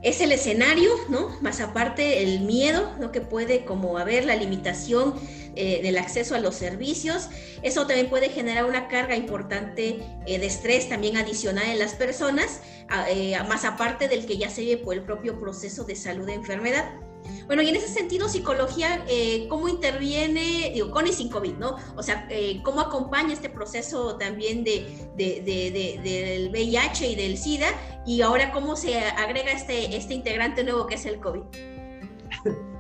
es 0.02 0.21
el 0.21 0.32
escenario, 0.32 0.90
¿no? 1.09 1.28
Más 1.40 1.61
aparte 1.61 2.23
el 2.23 2.40
miedo, 2.40 2.92
¿no? 2.99 3.12
Que 3.12 3.21
puede 3.21 3.64
como 3.64 3.99
haber 3.99 4.25
la 4.25 4.35
limitación 4.35 5.14
eh, 5.54 5.80
del 5.82 5.97
acceso 5.99 6.35
a 6.35 6.40
los 6.40 6.56
servicios. 6.56 7.28
Eso 7.62 7.87
también 7.87 8.09
puede 8.09 8.28
generar 8.30 8.64
una 8.64 8.88
carga 8.88 9.14
importante 9.14 10.00
eh, 10.26 10.38
de 10.38 10.47
estrés 10.47 10.88
también 10.88 11.16
adicional 11.16 11.68
en 11.68 11.78
las 11.78 11.94
personas, 11.94 12.61
eh, 13.09 13.37
más 13.49 13.64
aparte 13.64 14.09
del 14.09 14.26
que 14.26 14.37
ya 14.38 14.50
se 14.50 14.64
ve 14.64 14.76
por 14.76 14.94
el 14.94 15.02
propio 15.02 15.38
proceso 15.38 15.85
de 15.85 15.94
salud 15.94 16.26
de 16.26 16.35
enfermedad. 16.35 16.90
Bueno, 17.47 17.62
y 17.62 17.68
en 17.68 17.76
ese 17.76 17.87
sentido, 17.87 18.28
psicología, 18.28 19.04
eh, 19.09 19.47
¿cómo 19.49 19.68
interviene, 19.68 20.73
digo, 20.75 20.90
con 20.90 21.06
y 21.06 21.12
sin 21.12 21.28
COVID, 21.28 21.54
¿no? 21.54 21.76
O 21.97 22.02
sea, 22.02 22.28
¿cómo 22.64 22.80
acompaña 22.80 23.32
este 23.32 23.49
proceso 23.49 24.16
también 24.16 24.64
de, 24.64 25.09
del 25.16 26.49
VIH 26.50 27.11
y 27.11 27.14
del 27.14 27.38
SIDA 27.38 27.68
y 28.06 28.23
ahora 28.23 28.52
cómo 28.52 28.76
se 28.76 28.99
agrega 28.99 29.52
este, 29.52 29.97
este 29.97 30.14
integrante 30.14 30.64
nuevo 30.64 30.87
que 30.87 30.97
es 30.97 31.06
el 31.06 31.21
COVID. 31.21 31.42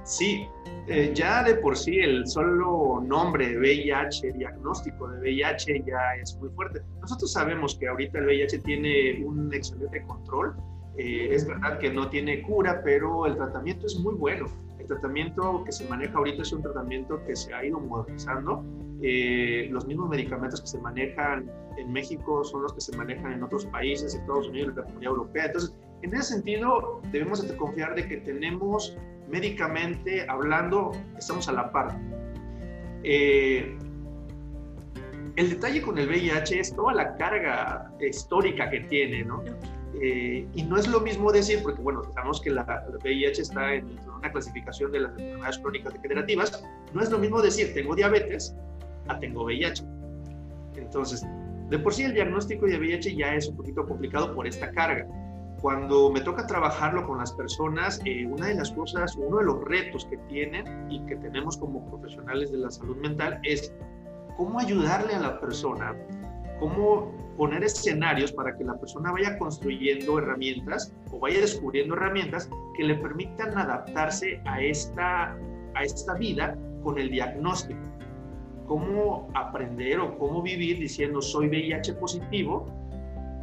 Sí, 0.04 0.48
eh, 0.88 1.12
ya 1.14 1.44
de 1.44 1.54
por 1.54 1.76
sí 1.76 1.98
el 1.98 2.26
solo 2.26 3.00
nombre 3.06 3.56
VIH, 3.56 4.32
diagnóstico 4.32 5.08
de 5.08 5.20
VIH 5.20 5.84
ya 5.86 6.14
es 6.20 6.36
muy 6.36 6.48
fuerte. 6.50 6.80
Nosotros 7.00 7.32
sabemos 7.32 7.76
que 7.76 7.86
ahorita 7.86 8.18
el 8.18 8.26
VIH 8.26 8.58
tiene 8.58 9.24
un 9.24 9.54
excelente 9.54 10.02
control. 10.02 10.56
Eh, 10.96 11.28
es 11.30 11.46
verdad 11.46 11.78
que 11.78 11.90
no 11.90 12.08
tiene 12.08 12.42
cura, 12.42 12.82
pero 12.84 13.26
el 13.26 13.36
tratamiento 13.36 13.86
es 13.86 13.98
muy 13.98 14.14
bueno. 14.14 14.46
El 14.78 14.86
tratamiento 14.86 15.62
que 15.64 15.72
se 15.72 15.88
maneja 15.88 16.18
ahorita 16.18 16.42
es 16.42 16.52
un 16.52 16.62
tratamiento 16.62 17.22
que 17.24 17.34
se 17.36 17.54
ha 17.54 17.64
ido 17.64 17.80
modernizando. 17.80 18.64
Eh, 19.00 19.68
los 19.70 19.86
mismos 19.86 20.10
medicamentos 20.10 20.60
que 20.60 20.66
se 20.66 20.78
manejan 20.78 21.50
en 21.76 21.92
México 21.92 22.44
son 22.44 22.62
los 22.62 22.72
que 22.74 22.80
se 22.80 22.96
manejan 22.96 23.32
en 23.32 23.42
otros 23.42 23.64
países, 23.66 24.14
Estados 24.14 24.48
Unidos, 24.48 24.74
la 24.76 24.82
Comunidad 24.84 25.12
Europea. 25.12 25.46
Entonces, 25.46 25.74
en 26.02 26.14
ese 26.14 26.34
sentido, 26.34 27.00
debemos 27.10 27.42
confiar 27.54 27.94
de 27.94 28.06
que 28.06 28.18
tenemos 28.18 28.96
médicamente 29.28 30.26
hablando, 30.28 30.92
estamos 31.16 31.48
a 31.48 31.52
la 31.52 31.72
par. 31.72 31.98
Eh, 33.02 33.76
el 35.36 35.50
detalle 35.50 35.80
con 35.80 35.96
el 35.98 36.08
VIH 36.08 36.60
es 36.60 36.74
toda 36.74 36.92
la 36.92 37.16
carga 37.16 37.90
histórica 38.00 38.68
que 38.68 38.80
tiene, 38.80 39.24
¿no? 39.24 39.42
Eh, 40.04 40.48
y 40.54 40.62
no 40.64 40.76
es 40.76 40.88
lo 40.88 41.00
mismo 41.00 41.30
decir, 41.30 41.60
porque 41.62 41.80
bueno, 41.80 42.02
sabemos 42.12 42.40
que 42.40 42.50
la, 42.50 42.84
VIH 43.04 43.42
está 43.42 43.74
en 43.74 43.86
una 44.18 44.32
clasificación 44.32 44.90
de 44.90 45.00
las 45.00 45.12
enfermedades 45.12 45.58
crónicas 45.58 45.92
degenerativas, 45.94 46.64
no 46.92 47.00
es 47.00 47.10
lo 47.10 47.18
mismo 47.18 47.40
decir 47.40 47.72
tengo 47.72 47.94
diabetes 47.94 48.54
a 49.06 49.18
tengo 49.20 49.44
VIH. 49.44 49.84
Entonces, 50.74 51.24
de 51.70 51.78
por 51.78 51.94
sí 51.94 52.02
el 52.02 52.14
diagnóstico 52.14 52.66
de 52.66 52.78
VIH 52.78 53.14
ya 53.14 53.34
es 53.36 53.48
un 53.48 53.56
poquito 53.56 53.86
complicado 53.86 54.34
por 54.34 54.46
esta 54.48 54.72
carga 54.72 55.06
cuando 55.62 56.10
me 56.10 56.20
toca 56.20 56.44
trabajarlo 56.44 57.06
con 57.06 57.18
las 57.18 57.32
personas, 57.32 58.00
eh, 58.04 58.26
una 58.26 58.48
de 58.48 58.56
las 58.56 58.72
cosas, 58.72 59.14
uno 59.14 59.38
de 59.38 59.44
los 59.44 59.62
retos 59.64 60.04
que 60.06 60.16
tienen 60.28 60.90
y 60.90 61.00
que 61.06 61.14
tenemos 61.14 61.56
como 61.56 61.88
profesionales 61.88 62.50
de 62.50 62.58
la 62.58 62.70
salud 62.70 62.96
mental 62.96 63.38
es 63.44 63.72
cómo 64.36 64.58
ayudarle 64.58 65.14
a 65.14 65.20
la 65.20 65.40
persona, 65.40 65.94
cómo 66.62 67.10
poner 67.36 67.64
escenarios 67.64 68.30
para 68.30 68.56
que 68.56 68.62
la 68.62 68.78
persona 68.78 69.10
vaya 69.10 69.36
construyendo 69.36 70.18
herramientas 70.18 70.94
o 71.10 71.18
vaya 71.18 71.40
descubriendo 71.40 71.96
herramientas 71.96 72.48
que 72.76 72.84
le 72.84 72.94
permitan 72.94 73.58
adaptarse 73.58 74.40
a 74.44 74.62
esta, 74.62 75.36
a 75.74 75.82
esta 75.82 76.14
vida 76.14 76.56
con 76.84 77.00
el 77.00 77.10
diagnóstico. 77.10 77.80
Cómo 78.68 79.28
aprender 79.34 79.98
o 79.98 80.16
cómo 80.18 80.40
vivir 80.40 80.78
diciendo 80.78 81.20
soy 81.20 81.48
VIH 81.48 81.94
positivo 81.94 82.66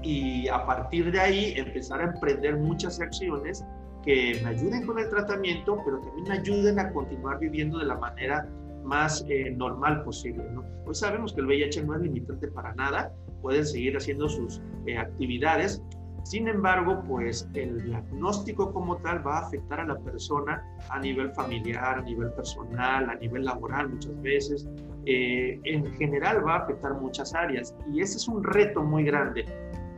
y 0.01 0.47
a 0.47 0.65
partir 0.65 1.11
de 1.11 1.19
ahí 1.19 1.53
empezar 1.57 1.99
a 1.99 2.13
emprender 2.13 2.55
muchas 2.55 3.01
acciones 3.01 3.65
que 4.05 4.39
me 4.41 4.51
ayuden 4.51 4.85
con 4.85 4.97
el 4.97 5.09
tratamiento, 5.09 5.77
pero 5.83 5.99
también 5.99 6.23
me 6.25 6.33
ayuden 6.35 6.79
a 6.79 6.93
continuar 6.93 7.37
viviendo 7.39 7.79
de 7.79 7.85
la 7.85 7.97
manera 7.97 8.47
más 8.89 9.25
eh, 9.29 9.51
normal 9.51 10.03
posible. 10.03 10.43
¿no? 10.51 10.65
Hoy 10.85 10.95
sabemos 10.95 11.33
que 11.33 11.41
el 11.41 11.47
VIH 11.47 11.83
no 11.83 11.95
es 11.95 12.01
limitante 12.01 12.47
para 12.49 12.73
nada, 12.75 13.13
pueden 13.41 13.65
seguir 13.65 13.95
haciendo 13.95 14.27
sus 14.27 14.61
eh, 14.87 14.97
actividades, 14.97 15.81
sin 16.23 16.49
embargo, 16.49 17.01
pues 17.07 17.47
el 17.53 17.81
diagnóstico 17.85 18.73
como 18.73 18.97
tal 18.97 19.25
va 19.25 19.37
a 19.37 19.47
afectar 19.47 19.79
a 19.79 19.85
la 19.85 19.97
persona 19.99 20.61
a 20.89 20.99
nivel 20.99 21.31
familiar, 21.31 21.99
a 21.99 22.01
nivel 22.01 22.31
personal, 22.33 23.09
a 23.09 23.15
nivel 23.15 23.45
laboral 23.45 23.89
muchas 23.89 24.21
veces. 24.21 24.67
Eh, 25.05 25.59
en 25.63 25.85
general 25.93 26.45
va 26.45 26.55
a 26.55 26.59
afectar 26.59 26.93
muchas 26.95 27.33
áreas 27.33 27.73
y 27.89 28.01
ese 28.01 28.17
es 28.17 28.27
un 28.27 28.43
reto 28.43 28.83
muy 28.83 29.05
grande 29.05 29.45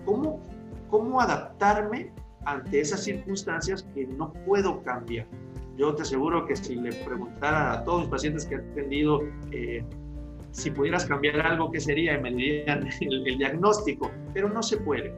¿Cómo, 0.05 0.41
cómo 0.89 1.21
adaptarme 1.21 2.12
ante 2.45 2.79
esas 2.79 3.03
circunstancias 3.03 3.83
que 3.93 4.07
no 4.07 4.33
puedo 4.45 4.81
cambiar? 4.83 5.27
Yo 5.81 5.95
te 5.95 6.03
aseguro 6.03 6.45
que 6.45 6.55
si 6.55 6.75
le 6.75 6.93
preguntara 6.93 7.73
a 7.73 7.83
todos 7.83 8.01
los 8.01 8.09
pacientes 8.11 8.45
que 8.45 8.53
he 8.53 8.57
atendido 8.59 9.21
eh, 9.51 9.83
si 10.51 10.69
pudieras 10.69 11.07
cambiar 11.07 11.41
algo, 11.41 11.71
¿qué 11.71 11.79
sería? 11.79 12.19
me 12.19 12.29
dirían 12.29 12.88
el, 13.01 13.27
el, 13.27 13.38
diagnóstico, 13.39 14.11
pero 14.31 14.47
no 14.47 14.61
se 14.61 14.77
puede. 14.77 15.11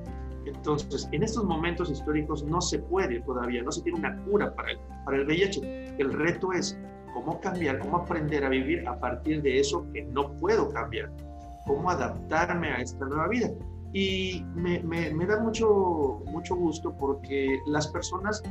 Entonces, 0.45 1.09
en 1.11 1.21
estos 1.21 1.43
momentos 1.43 1.91
históricos 1.91 2.45
no 2.45 2.61
se 2.61 2.79
puede 2.79 3.19
todavía, 3.23 3.61
no 3.61 3.73
se 3.73 3.81
tiene 3.81 3.99
una 3.99 4.15
cura 4.23 4.55
para 4.55 4.71
el, 4.71 4.77
para 5.03 5.17
el 5.17 5.25
VIH. 5.25 5.95
El 5.97 6.13
reto 6.13 6.53
es 6.53 6.79
cómo 7.13 7.41
cambiar, 7.41 7.79
cómo 7.79 7.97
aprender 7.97 8.45
a 8.45 8.49
vivir 8.49 8.87
a 8.87 8.97
partir 8.97 9.41
de 9.41 9.59
eso 9.59 9.85
que 9.91 10.03
no 10.03 10.31
puedo 10.37 10.69
cambiar, 10.69 11.11
cómo 11.67 11.89
adaptarme 11.89 12.69
a 12.69 12.77
esta 12.77 13.03
nueva 13.05 13.27
vida. 13.27 13.49
Y 13.91 14.45
me, 14.55 14.79
me, 14.79 15.25
da 15.25 15.39
mucho, 15.39 16.23
mucho 16.25 16.55
gusto 16.55 16.95
porque 16.97 17.59
las 17.67 17.89
personas 17.89 18.41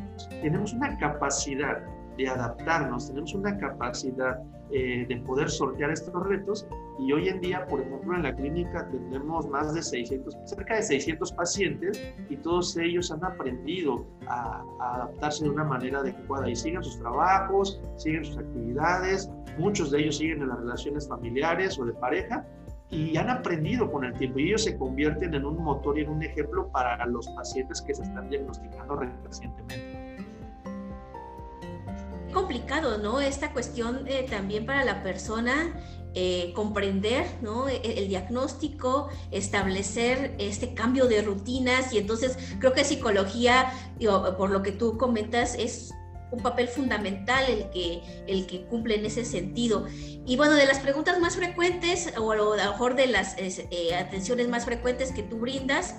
tenemos 0.43 0.75
una 0.75 0.97
capacidad 0.99 1.83
de 2.17 2.29
adaptarnos, 2.29 3.09
tenemos 3.09 3.35
una 3.35 3.57
capacidad 3.59 4.41
eh, 4.71 5.05
de 5.09 5.17
poder 5.19 5.51
sortear 5.51 5.91
estos 5.91 6.15
retos 6.27 6.67
y 6.99 7.13
hoy 7.13 7.29
en 7.29 7.41
día, 7.41 7.67
por 7.67 7.81
ejemplo, 7.81 8.15
en 8.17 8.23
la 8.23 8.35
clínica 8.35 8.89
tenemos 8.91 9.47
más 9.49 9.75
de 9.75 9.83
600, 9.83 10.35
cerca 10.45 10.77
de 10.77 10.83
600 10.83 11.33
pacientes 11.33 12.03
y 12.31 12.37
todos 12.37 12.77
ellos 12.77 13.11
han 13.13 13.25
aprendido 13.25 14.07
a, 14.27 14.65
a 14.81 14.95
adaptarse 14.95 15.45
de 15.45 15.51
una 15.51 15.65
manera 15.65 15.99
adecuada 15.99 16.49
y 16.49 16.57
siguen 16.57 16.83
sus 16.83 16.99
trabajos, 17.01 17.81
siguen 17.97 18.25
sus 18.25 18.39
actividades, 18.39 19.31
muchos 19.59 19.91
de 19.91 20.01
ellos 20.01 20.17
siguen 20.17 20.43
en 20.43 20.49
las 20.49 20.59
relaciones 20.59 21.09
familiares 21.09 21.79
o 21.79 21.85
de 21.85 21.93
pareja 21.93 22.47
y 22.93 23.17
han 23.17 23.31
aprendido 23.31 23.91
con 23.91 24.05
el 24.05 24.13
tiempo 24.15 24.39
y 24.39 24.49
ellos 24.49 24.65
se 24.65 24.77
convierten 24.77 25.35
en 25.35 25.47
un 25.47 25.63
motor 25.63 25.99
y 25.99 26.03
en 26.03 26.11
un 26.11 26.23
ejemplo 26.23 26.69
para 26.69 27.05
los 27.07 27.27
pacientes 27.29 27.81
que 27.81 27.95
se 27.95 28.03
están 28.03 28.29
diagnosticando 28.29 28.97
recientemente. 29.25 29.92
Complicado, 32.33 32.99
¿no? 32.99 33.21
Esta 33.21 33.53
cuestión 33.53 34.07
eh, 34.07 34.27
también 34.29 34.67
para 34.67 34.85
la 34.85 35.03
persona 35.03 35.75
eh, 36.15 36.53
comprender 36.55 37.25
¿no? 37.41 37.69
el, 37.69 37.81
el, 37.85 38.09
diagnóstico, 38.09 39.09
establecer 39.31 40.35
este 40.39 40.75
cambio 40.75 41.07
de 41.07 41.23
rutinas 41.23 41.93
y 41.93 41.99
entonces 41.99 42.37
creo 42.59 42.75
que 42.75 42.85
psicología, 42.85 43.73
por 44.37 44.51
lo 44.51 44.63
que 44.63 44.73
tú 44.73 44.99
comentas, 44.99 45.55
es 45.55 45.93
un 46.33 46.43
papel 46.43 46.67
fundamental 46.67 47.45
el 47.49 47.71
que, 47.71 48.03
el 48.27 48.47
que 48.47 48.65
cumple 48.65 48.97
en 48.97 49.07
ese 49.07 49.25
sentido. 49.25 49.87
Y 50.27 50.37
bueno, 50.37 50.55
de 50.55 50.67
las 50.67 50.81
preguntas 50.81 51.21
más 51.21 51.37
frecuentes, 51.37 52.13
o 52.19 52.33
a 52.33 52.37
lo 52.37 52.57
mejor 52.57 52.97
de 52.97 53.07
las 53.07 53.37
eh, 53.39 53.95
atenciones 53.95 54.49
más 54.49 54.65
frecuentes 54.65 55.13
que 55.13 55.23
tú 55.23 55.39
brindas, 55.39 55.95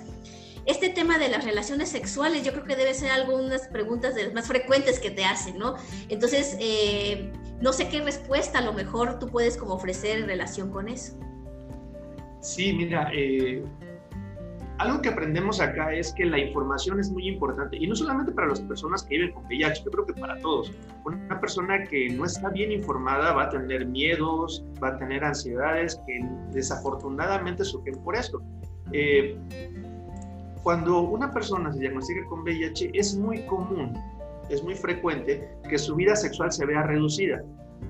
este 0.66 0.88
tema 0.88 1.18
de 1.18 1.28
las 1.28 1.44
relaciones 1.44 1.90
sexuales, 1.90 2.44
yo 2.44 2.52
creo 2.52 2.64
que 2.64 2.76
debe 2.76 2.94
ser 2.94 3.10
algunas 3.10 3.68
preguntas 3.68 4.14
de 4.14 4.24
las 4.24 4.34
más 4.34 4.46
frecuentes 4.46 4.98
que 4.98 5.10
te 5.10 5.24
hacen, 5.24 5.58
¿no? 5.58 5.74
Entonces, 6.08 6.56
eh, 6.60 7.32
no 7.60 7.72
sé 7.72 7.88
qué 7.88 8.02
respuesta 8.02 8.58
a 8.58 8.62
lo 8.62 8.72
mejor 8.72 9.18
tú 9.18 9.28
puedes 9.28 9.56
como 9.56 9.74
ofrecer 9.74 10.20
en 10.20 10.26
relación 10.26 10.70
con 10.70 10.88
eso. 10.88 11.18
Sí, 12.40 12.72
mira, 12.72 13.10
eh, 13.14 13.64
algo 14.78 15.00
que 15.00 15.08
aprendemos 15.08 15.60
acá 15.60 15.94
es 15.94 16.12
que 16.12 16.24
la 16.24 16.38
información 16.38 16.98
es 16.98 17.10
muy 17.10 17.28
importante 17.28 17.76
y 17.76 17.86
no 17.86 17.94
solamente 17.94 18.32
para 18.32 18.48
las 18.48 18.60
personas 18.60 19.04
que 19.04 19.16
viven 19.16 19.32
con 19.32 19.44
VIH, 19.46 19.84
yo 19.84 19.90
creo 19.90 20.06
que 20.06 20.14
para 20.14 20.36
todos. 20.38 20.72
Una 21.04 21.40
persona 21.40 21.84
que 21.84 22.08
no 22.10 22.24
está 22.24 22.50
bien 22.50 22.72
informada 22.72 23.32
va 23.32 23.44
a 23.44 23.48
tener 23.50 23.86
miedos, 23.86 24.64
va 24.82 24.88
a 24.88 24.98
tener 24.98 25.24
ansiedades 25.24 26.00
que 26.06 26.20
desafortunadamente 26.52 27.64
surgen 27.64 27.94
por 28.02 28.16
esto. 28.16 28.42
Eh, 28.92 29.38
cuando 30.64 31.02
una 31.02 31.30
persona 31.30 31.72
se 31.72 31.78
diagnostica 31.78 32.24
con 32.26 32.40
VIH 32.40 32.90
es 32.92 33.16
muy 33.16 33.42
común, 33.46 33.96
es 34.48 34.64
muy 34.64 34.74
frecuente 34.74 35.48
que 35.68 35.78
su 35.78 35.94
vida 35.94 36.16
sexual 36.16 36.50
se 36.50 36.66
vea 36.66 36.82
reducida 36.82 37.44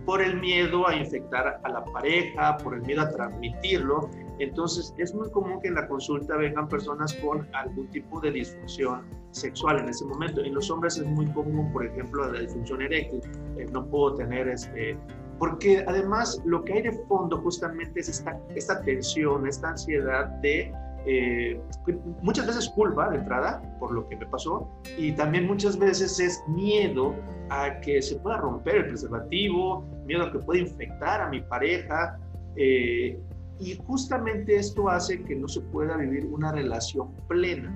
por 0.05 0.21
el 0.21 0.39
miedo 0.41 0.87
a 0.87 0.95
infectar 0.95 1.61
a 1.63 1.69
la 1.71 1.83
pareja, 1.85 2.59
por 2.59 2.75
el 2.75 2.83
miedo 2.83 3.01
a 3.01 3.09
transmitirlo 3.09 4.11
entonces, 4.39 4.93
es 4.99 5.15
muy 5.15 5.31
común 5.31 5.61
que 5.61 5.69
en 5.69 5.75
la 5.75 5.87
consulta 5.87 6.37
vengan 6.37 6.69
personas 6.69 7.13
con 7.15 7.47
algún 7.55 7.89
tipo 7.91 8.21
de 8.21 8.33
disfunción 8.33 9.03
sexual 9.31 9.79
en 9.79 9.89
ese 9.89 10.05
momento. 10.05 10.43
En 10.43 10.55
los 10.55 10.71
hombres 10.71 10.99
es 10.99 11.07
muy 11.07 11.27
común, 11.33 11.73
por 11.73 11.87
ejemplo, 11.87 12.31
la 12.33 12.41
disfunción 12.41 12.83
eréctil. 12.83 13.21
Eh, 13.57 13.67
no 13.73 13.87
puedo 13.87 14.15
tener 14.15 14.49
este... 14.49 14.99
Porque 15.39 15.85
además 15.87 16.41
lo 16.45 16.65
que 16.65 16.75
hay 16.75 16.83
de 16.83 16.93
fondo 17.09 17.39
justamente 17.39 18.01
es 18.01 18.09
esta, 18.09 18.39
esta 18.55 18.81
tensión, 18.83 19.47
esta 19.47 19.71
ansiedad 19.71 20.27
de 20.41 20.73
eh, 21.07 21.61
muchas 22.23 22.47
veces 22.47 22.69
culpa 22.71 23.11
de 23.11 23.19
entrada 23.19 23.63
por 23.79 23.93
lo 23.93 24.09
que 24.09 24.17
me 24.17 24.27
pasó 24.27 24.69
y 24.97 25.13
también 25.13 25.47
muchas 25.47 25.79
veces 25.79 26.19
es 26.19 26.43
miedo 26.49 27.15
a 27.51 27.81
que 27.81 28.01
se 28.01 28.17
pueda 28.17 28.39
romper 28.39 28.77
el 28.77 28.87
preservativo, 28.89 29.85
miedo 30.07 30.25
a 30.25 30.33
que 30.33 30.39
pueda 30.39 30.61
infectar 30.61 31.21
a 31.21 31.29
mi 31.29 31.41
pareja. 31.43 32.19
Eh, 32.57 33.21
y 33.61 33.77
justamente 33.87 34.57
esto 34.57 34.89
hace 34.89 35.23
que 35.23 35.37
no 35.37 35.47
se 35.47 35.61
pueda 35.61 35.97
vivir 35.97 36.27
una 36.27 36.53
relación 36.53 37.13
plena. 37.29 37.73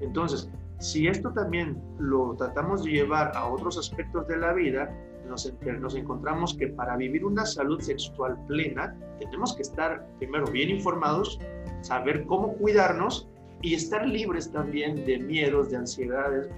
Entonces, 0.00 0.48
si 0.78 1.08
esto 1.08 1.32
también 1.32 1.80
lo 1.98 2.34
tratamos 2.36 2.84
de 2.84 2.90
llevar 2.90 3.32
a 3.34 3.46
otros 3.46 3.78
aspectos 3.78 4.26
de 4.28 4.36
la 4.36 4.52
vida, 4.52 4.90
nos, 5.28 5.52
nos, 5.80 5.94
encontramos 5.96 6.54
que 6.54 6.68
para 6.68 6.96
vivir 6.96 7.24
una 7.24 7.44
salud 7.44 7.80
sexual 7.80 8.38
plena 8.46 8.96
tenemos 9.18 9.56
que 9.56 9.62
estar 9.62 10.06
primero 10.18 10.46
bien 10.46 10.70
informados, 10.70 11.40
saber 11.86 12.24
cómo 12.26 12.54
cuidarnos 12.54 13.28
y 13.62 13.74
estar 13.74 14.06
libres 14.06 14.52
también 14.52 15.04
de 15.06 15.18
miedos, 15.18 15.70
de 15.70 15.76
ansiedades 15.78 16.48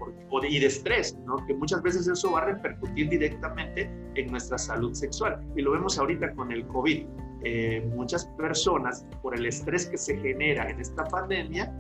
y 0.49 0.59
de 0.59 0.67
estrés, 0.67 1.17
¿no? 1.27 1.37
que 1.47 1.55
muchas 1.55 1.83
veces 1.83 2.09
eso 2.09 2.33
va 2.33 2.41
a 2.41 2.45
repercutir 2.47 3.09
directamente 3.09 3.91
en 4.15 4.31
nuestra 4.31 4.59
salud 4.59 4.93
sexual. 4.95 5.41
Y 5.55 5.63
lo 5.63 5.73
vemos 5.73 5.99
ahorita 5.99 6.33
con 6.35 6.51
el 6.51 6.67
COVID. 6.67 7.07
Eh, 7.45 7.89
muchas 7.95 8.27
personas, 8.37 9.07
por 9.23 9.37
el 9.37 9.47
estrés 9.47 9.87
que 9.87 9.97
se 9.97 10.17
genera 10.19 10.69
en 10.69 10.81
esta 10.81 11.05
pandemia, 11.05 11.73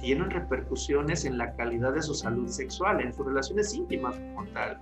tienen 0.00 0.28
repercusiones 0.28 1.24
en 1.24 1.38
la 1.38 1.54
calidad 1.54 1.94
de 1.94 2.02
su 2.02 2.14
salud 2.14 2.48
sexual, 2.48 3.00
en 3.00 3.12
sus 3.12 3.26
relaciones 3.26 3.72
íntimas 3.74 4.16
como 4.16 4.44
tal. 4.48 4.80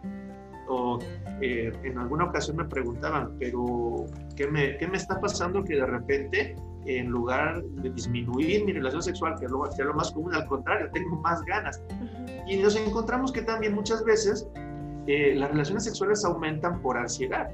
O 0.68 0.98
eh, 1.42 1.70
en 1.82 1.98
alguna 1.98 2.24
ocasión 2.24 2.56
me 2.56 2.64
preguntaban, 2.64 3.36
pero 3.38 4.06
¿qué 4.36 4.46
me, 4.46 4.78
¿qué 4.78 4.88
me 4.88 4.96
está 4.96 5.20
pasando 5.20 5.62
que 5.62 5.74
de 5.74 5.86
repente 5.86 6.56
en 6.86 7.08
lugar 7.08 7.62
de 7.62 7.90
disminuir 7.90 8.64
mi 8.64 8.72
relación 8.72 9.02
sexual, 9.02 9.34
que 9.38 9.46
es 9.46 9.50
lo, 9.50 9.64
lo 9.64 9.94
más 9.94 10.10
común, 10.12 10.34
al 10.34 10.46
contrario, 10.46 10.90
tengo 10.92 11.16
más 11.16 11.42
ganas. 11.44 11.82
Y 12.46 12.56
nos 12.56 12.76
encontramos 12.76 13.32
que 13.32 13.42
también 13.42 13.74
muchas 13.74 14.04
veces 14.04 14.48
eh, 15.06 15.34
las 15.34 15.50
relaciones 15.50 15.84
sexuales 15.84 16.24
aumentan 16.24 16.80
por 16.80 16.96
ansiedad. 16.96 17.50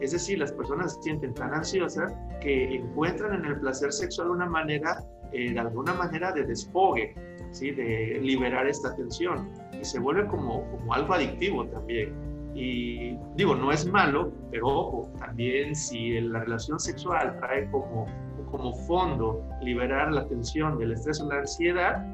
Es 0.00 0.12
decir, 0.12 0.38
las 0.38 0.52
personas 0.52 0.94
se 0.94 1.02
sienten 1.02 1.34
tan 1.34 1.52
ansiosas 1.54 2.12
que 2.40 2.76
encuentran 2.76 3.34
en 3.34 3.44
el 3.44 3.60
placer 3.60 3.92
sexual 3.92 4.30
una 4.30 4.46
manera, 4.46 5.04
eh, 5.32 5.52
de 5.52 5.58
alguna 5.58 5.92
manera, 5.94 6.32
de 6.32 6.44
desfogue, 6.44 7.14
¿sí? 7.50 7.72
de 7.72 8.18
liberar 8.22 8.68
esta 8.68 8.94
tensión. 8.94 9.48
Y 9.72 9.84
se 9.84 9.98
vuelve 9.98 10.26
como, 10.26 10.68
como 10.70 10.94
algo 10.94 11.14
adictivo 11.14 11.66
también. 11.66 12.14
Y 12.54 13.16
digo, 13.36 13.54
no 13.54 13.70
es 13.70 13.86
malo, 13.86 14.32
pero 14.50 14.66
ojo, 14.66 15.12
también 15.18 15.74
si 15.74 16.20
la 16.20 16.40
relación 16.40 16.80
sexual 16.80 17.36
trae 17.38 17.70
como 17.70 18.06
como 18.50 18.74
fondo 18.86 19.44
liberar 19.62 20.12
la 20.12 20.26
tensión 20.26 20.78
del 20.78 20.92
estrés 20.92 21.20
o 21.20 21.28
la 21.28 21.38
ansiedad, 21.38 22.04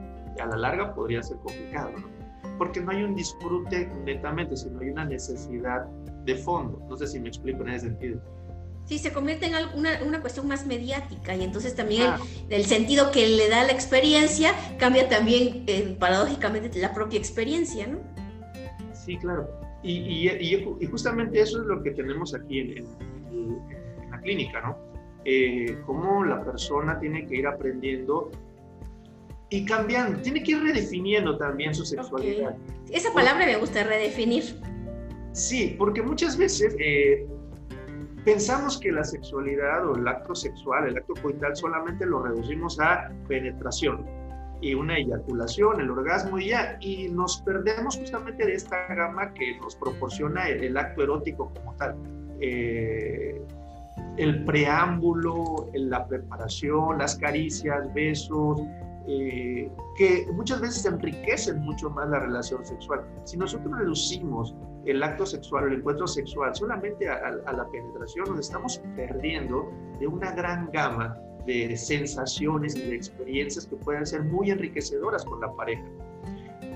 a 0.41 0.47
la 0.47 0.57
larga 0.57 0.95
podría 0.95 1.23
ser 1.23 1.37
complicado, 1.39 1.93
¿no? 1.97 2.15
Porque 2.59 2.81
no 2.81 2.93
hay 2.93 3.03
un 3.03 3.15
disfrute 3.15 3.89
netamente, 4.05 4.57
sino 4.57 4.81
hay 4.81 4.91
una 4.91 5.05
necesidad 5.05 5.87
de 6.25 6.37
fondo. 6.37 6.81
No 6.89 6.97
sé 6.97 7.07
si 7.07 7.21
me 7.21 7.29
explico 7.29 7.63
en 7.63 7.71
ese 7.71 7.87
sentido. 7.87 8.21
Sí, 8.87 8.99
se 8.99 9.13
convierte 9.13 9.47
en 9.47 9.55
una, 9.75 10.03
una 10.07 10.21
cuestión 10.21 10.47
más 10.47 10.67
mediática 10.67 11.35
y 11.35 11.43
entonces 11.43 11.75
también 11.75 12.13
el, 12.51 12.65
sentido 12.67 13.11
que 13.11 13.27
le 13.29 13.49
da 13.49 13.65
la 13.65 13.73
experiencia 13.73 14.53
cambia 14.79 15.09
también 15.09 15.65
eh, 15.67 15.97
paradójicamente 15.99 16.79
la 16.79 16.93
propia 16.93 17.19
experiencia, 17.19 17.87
¿no? 17.87 18.01
Sí, 18.93 19.17
claro. 19.17 19.49
Y, 19.83 20.29
y, 20.29 20.77
y, 20.81 20.87
justamente 20.87 21.41
eso 21.41 21.61
es 21.61 21.67
lo 21.67 21.83
que 21.83 21.93
tenemos 21.93 22.35
aquí 22.35 22.61
en, 22.61 22.71
en, 22.79 23.59
en 24.03 24.11
la 24.11 24.21
clínica, 24.21 24.61
¿no? 24.61 24.94
Eh, 25.25 25.79
cómo 25.87 26.25
la 26.25 26.45
persona 26.45 26.99
tiene 26.99 27.27
que 27.27 27.37
ir 27.37 27.47
aprendiendo 27.47 28.31
y 29.51 29.65
cambiando, 29.65 30.21
tiene 30.21 30.43
que 30.43 30.53
ir 30.53 30.63
redefiniendo 30.63 31.37
también 31.37 31.75
su 31.75 31.85
sexualidad. 31.85 32.57
Esa 32.91 33.13
palabra 33.13 33.47
me 33.47 33.57
gusta, 33.57 33.85
redefinir. 33.85 34.61
Sí, 35.33 35.75
porque 35.79 36.03
muchas 36.03 36.37
veces 36.37 36.77
eh, 36.79 37.27
pensamos 38.25 38.79
que 38.79 38.93
la 38.93 39.05
sexualidad 39.05 39.89
o 39.89 39.97
el 39.97 40.07
acto 40.07 40.35
sexual, 40.35 40.89
el 40.89 40.97
acto 40.97 41.15
coital, 41.23 41.55
solamente 41.57 42.07
lo 42.07 42.23
reducimos 42.23 42.79
a 42.81 43.11
penetración 43.29 44.07
y 44.61 44.75
una 44.75 44.97
eyaculación, 44.97 45.81
el 45.81 45.91
orgasmo 45.91 46.39
y 46.39 46.49
ya, 46.49 46.79
y 46.81 47.09
nos 47.09 47.43
perdemos 47.43 47.99
justamente 47.99 48.47
de 48.47 48.55
esta 48.55 48.87
gama 48.95 49.35
que 49.35 49.59
nos 49.59 49.77
proporciona 49.77 50.49
el, 50.49 50.77
acto 50.77 51.03
erótico 51.03 51.53
como 51.55 51.75
tal. 51.77 51.97
Eh, 52.41 53.43
el 54.17 54.45
preámbulo, 54.45 55.71
la 55.75 56.07
preparación, 56.07 56.99
las 56.99 57.17
caricias, 57.17 57.93
besos, 57.95 58.61
eh, 59.07 59.71
que 59.97 60.27
muchas 60.33 60.61
veces 60.61 60.87
enriquecen 60.87 61.61
mucho 61.61 61.91
más 61.91 62.09
la 62.09 62.21
relación 62.21 62.65
sexual. 62.65 63.05
Si 63.25 63.37
nosotros 63.37 63.77
reducimos 63.79 64.55
el 64.87 65.03
acto 65.03 65.27
sexual, 65.27 65.65
el 65.65 65.79
encuentro 65.79 66.07
sexual 66.07 66.55
solamente 66.55 67.09
a, 67.09 67.31
la 67.31 67.69
penetración, 67.71 68.31
nos 68.31 68.41
estamos 68.41 68.81
perdiendo 68.97 69.71
de 70.01 70.07
una 70.07 70.33
gran 70.33 70.71
gama 70.73 71.19
de 71.47 71.77
sensaciones 71.77 72.75
y 72.77 72.83
de 72.83 72.95
experiencias 72.95 73.67
que 73.67 73.77
pueden 73.77 74.07
ser 74.07 74.25
muy 74.25 74.51
enriquecedoras 74.51 75.25
con 75.25 75.41
la 75.41 75.53
pareja. 75.53 75.85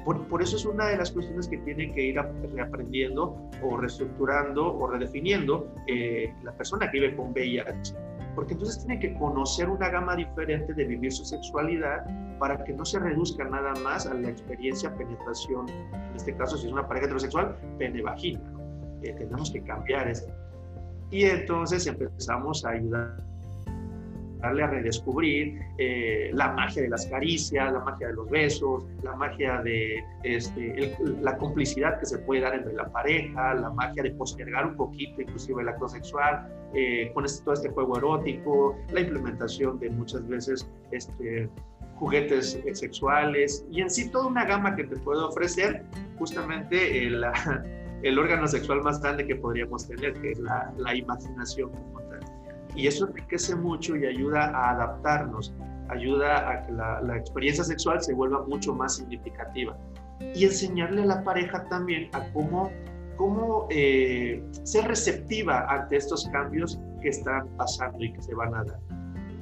Por, 0.08 0.40
eso 0.40 0.56
es 0.56 0.64
una 0.64 0.86
de 0.86 0.96
las 0.96 1.10
cuestiones 1.10 1.48
que 1.48 1.58
tiene 1.58 1.92
que 1.92 2.02
ir 2.02 2.16
reaprendiendo 2.54 3.36
o 3.62 3.76
reestructurando 3.76 4.74
o 4.74 4.86
redefiniendo 4.86 5.70
eh, 5.86 6.32
la 6.44 6.52
persona 6.52 6.90
que 6.90 6.98
vive 6.98 7.14
con 7.14 7.32
VIH. 7.32 7.94
Porque 8.34 8.54
entonces 8.54 8.78
tiene 8.86 8.98
que 9.00 9.12
conocer 9.18 9.68
una 9.68 9.90
gama 9.90 10.16
diferente 10.16 10.72
de 10.72 10.84
vivir 10.86 11.12
su 11.12 11.26
sexualidad 11.26 12.06
para 12.38 12.64
que 12.64 12.72
no 12.72 12.86
se 12.86 12.98
reduzca 13.00 13.44
nada 13.44 13.74
más 13.82 14.06
a 14.06 14.14
la 14.14 14.30
experiencia 14.30 14.94
penetración, 14.96 15.68
en 15.68 16.16
este 16.16 16.34
caso 16.36 16.56
si 16.56 16.68
es 16.68 16.72
una 16.72 16.88
pareja 16.88 17.04
heterosexual, 17.04 17.54
pene-vagina. 17.76 18.40
Eh, 19.02 19.12
tenemos 19.12 19.50
que 19.50 19.62
cambiar 19.62 20.08
esto. 20.08 20.32
Y 21.10 21.24
entonces 21.24 21.86
empezamos 21.86 22.64
a 22.64 22.70
ayudar 22.70 23.27
darle 24.40 24.62
a 24.62 24.66
redescubrir 24.68 25.60
eh, 25.78 26.30
la 26.32 26.52
magia 26.52 26.82
de 26.82 26.88
las 26.88 27.06
caricias, 27.06 27.72
la 27.72 27.80
magia 27.80 28.08
de 28.08 28.14
los 28.14 28.30
besos, 28.30 28.84
la 29.02 29.14
magia 29.16 29.60
de 29.62 30.04
este, 30.22 30.96
la 31.20 31.36
complicidad 31.36 31.98
que 31.98 32.06
se 32.06 32.18
puede 32.18 32.42
dar 32.42 32.54
entre 32.54 32.72
la 32.72 32.90
pareja, 32.90 33.54
la 33.54 33.70
magia 33.70 34.02
de 34.02 34.10
postergar 34.12 34.66
un 34.66 34.76
poquito 34.76 35.20
inclusive 35.20 35.62
el 35.62 35.68
acto 35.68 35.88
sexual, 35.88 36.46
eh, 36.74 37.10
con 37.14 37.24
este, 37.24 37.44
todo 37.44 37.54
este 37.54 37.68
juego 37.70 37.98
erótico, 37.98 38.76
la 38.92 39.00
implementación 39.00 39.78
de 39.78 39.90
muchas 39.90 40.26
veces 40.28 40.68
este, 40.92 41.48
juguetes 41.96 42.60
sexuales 42.72 43.66
y 43.70 43.80
en 43.80 43.90
sí 43.90 44.10
toda 44.10 44.26
una 44.26 44.44
gama 44.44 44.76
que 44.76 44.84
te 44.84 44.96
puede 44.96 45.20
ofrecer 45.22 45.84
justamente 46.18 47.06
el, 47.06 47.24
el 48.02 48.18
órgano 48.18 48.46
sexual 48.46 48.82
más 48.82 49.00
grande 49.00 49.26
que 49.26 49.36
podríamos 49.36 49.88
tener, 49.88 50.14
que 50.14 50.32
es 50.32 50.38
la, 50.38 50.72
la 50.76 50.94
imaginación 50.94 51.70
y 52.74 52.86
eso 52.86 53.06
enriquece 53.06 53.56
mucho 53.56 53.96
y 53.96 54.06
ayuda 54.06 54.50
a 54.50 54.70
adaptarnos, 54.70 55.54
ayuda 55.88 56.50
a 56.50 56.62
que 56.62 56.72
la, 56.72 57.16
experiencia 57.16 57.64
sexual 57.64 58.02
se 58.02 58.14
vuelva 58.14 58.44
mucho 58.46 58.74
más 58.74 58.96
significativa. 58.96 59.76
Y 60.34 60.44
enseñarle 60.44 61.02
a 61.02 61.06
la 61.06 61.24
pareja 61.24 61.68
también 61.68 62.10
a 62.12 62.30
cómo, 62.32 62.70
cómo 63.16 63.66
eh, 63.70 64.42
ser 64.64 64.86
receptiva 64.86 65.66
ante 65.68 65.96
estos 65.96 66.28
cambios 66.28 66.78
que 67.00 67.08
están 67.08 67.48
pasando 67.56 68.02
y 68.04 68.12
que 68.12 68.22
se 68.22 68.34
van 68.34 68.54
a 68.54 68.64
dar. 68.64 68.80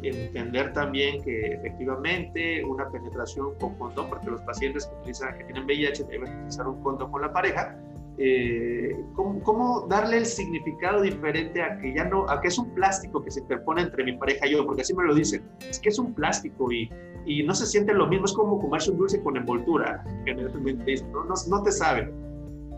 Entender 0.02 0.72
también 0.72 1.22
que 1.22 1.54
efectivamente 1.54 2.62
una 2.64 2.88
penetración 2.90 3.54
con 3.58 3.74
condón, 3.76 4.08
porque 4.08 4.30
los 4.30 4.42
pacientes 4.42 4.86
que, 4.86 4.94
utilizan, 4.96 5.36
que 5.38 5.44
tienen 5.44 5.64
VIH 5.64 6.04
deben 6.04 6.32
utilizar 6.32 6.68
un 6.68 6.82
condón 6.82 7.10
con 7.10 7.22
la 7.22 7.32
pareja, 7.32 7.76
eh, 8.18 9.04
¿cómo, 9.14 9.86
darle 9.88 10.18
el 10.18 10.26
significado 10.26 11.02
diferente 11.02 11.62
a 11.62 11.78
que 11.78 11.94
ya 11.94 12.04
no, 12.04 12.28
a 12.28 12.40
que 12.40 12.48
es 12.48 12.58
un 12.58 12.70
plástico 12.74 13.22
que 13.22 13.30
se 13.30 13.40
interpone 13.40 13.82
entre 13.82 14.04
mi 14.04 14.16
pareja 14.16 14.46
y 14.46 14.52
yo, 14.52 14.64
porque 14.64 14.82
así 14.82 14.94
me 14.94 15.04
lo 15.04 15.14
dicen, 15.14 15.44
es 15.68 15.78
que 15.78 15.90
es 15.90 15.98
un 15.98 16.14
plástico 16.14 16.72
y, 16.72 16.90
y 17.26 17.42
no 17.42 17.54
se 17.54 17.66
siente 17.66 17.92
lo 17.92 18.06
mismo, 18.06 18.24
es 18.24 18.32
como 18.32 18.58
comerse 18.58 18.90
un 18.90 18.98
dulce 18.98 19.22
con 19.22 19.36
envoltura, 19.36 20.02
generalmente 20.24 21.02
¿no? 21.12 21.24
No, 21.24 21.34
no 21.48 21.62
te 21.62 21.72
sabe. 21.72 22.12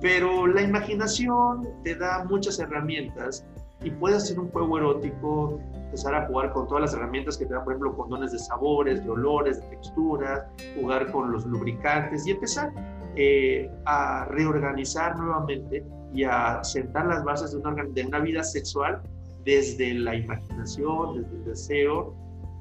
Pero 0.00 0.46
la 0.46 0.62
imaginación 0.62 1.68
te 1.84 1.94
da 1.94 2.24
muchas 2.24 2.58
herramientas 2.58 3.44
y 3.82 3.90
puedes 3.90 4.24
hacer 4.24 4.38
un 4.40 4.50
juego 4.50 4.78
erótico, 4.78 5.60
empezar 5.74 6.14
a 6.14 6.26
jugar 6.26 6.52
con 6.52 6.66
todas 6.66 6.82
las 6.82 6.94
herramientas 6.94 7.36
que 7.36 7.46
te 7.46 7.54
dan, 7.54 7.64
por 7.64 7.72
ejemplo, 7.72 7.96
condones 7.96 8.32
de 8.32 8.38
sabores, 8.38 9.04
de 9.04 9.10
olores, 9.10 9.60
de 9.60 9.68
texturas, 9.68 10.46
jugar 10.80 11.10
con 11.12 11.32
los 11.32 11.46
lubricantes 11.46 12.26
y 12.26 12.32
empezar 12.32 12.72
eh, 13.16 13.70
a 13.84 14.26
reorganizar 14.26 15.16
nuevamente 15.16 15.84
y 16.12 16.24
a 16.24 16.62
sentar 16.62 17.06
las 17.06 17.24
bases 17.24 17.52
de 17.52 17.58
una, 17.58 17.84
de 17.84 18.06
una 18.06 18.20
vida 18.20 18.42
sexual 18.42 19.02
desde 19.44 19.94
la 19.94 20.14
imaginación, 20.14 21.22
desde 21.22 21.36
el 21.36 21.44
deseo 21.44 22.14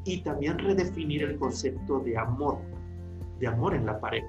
y 0.05 0.21
también 0.21 0.57
redefinir 0.57 1.23
el 1.23 1.38
concepto 1.38 1.99
de 1.99 2.17
amor, 2.17 2.60
de 3.39 3.47
amor 3.47 3.75
en 3.75 3.86
la 3.86 3.99
pareja, 3.99 4.27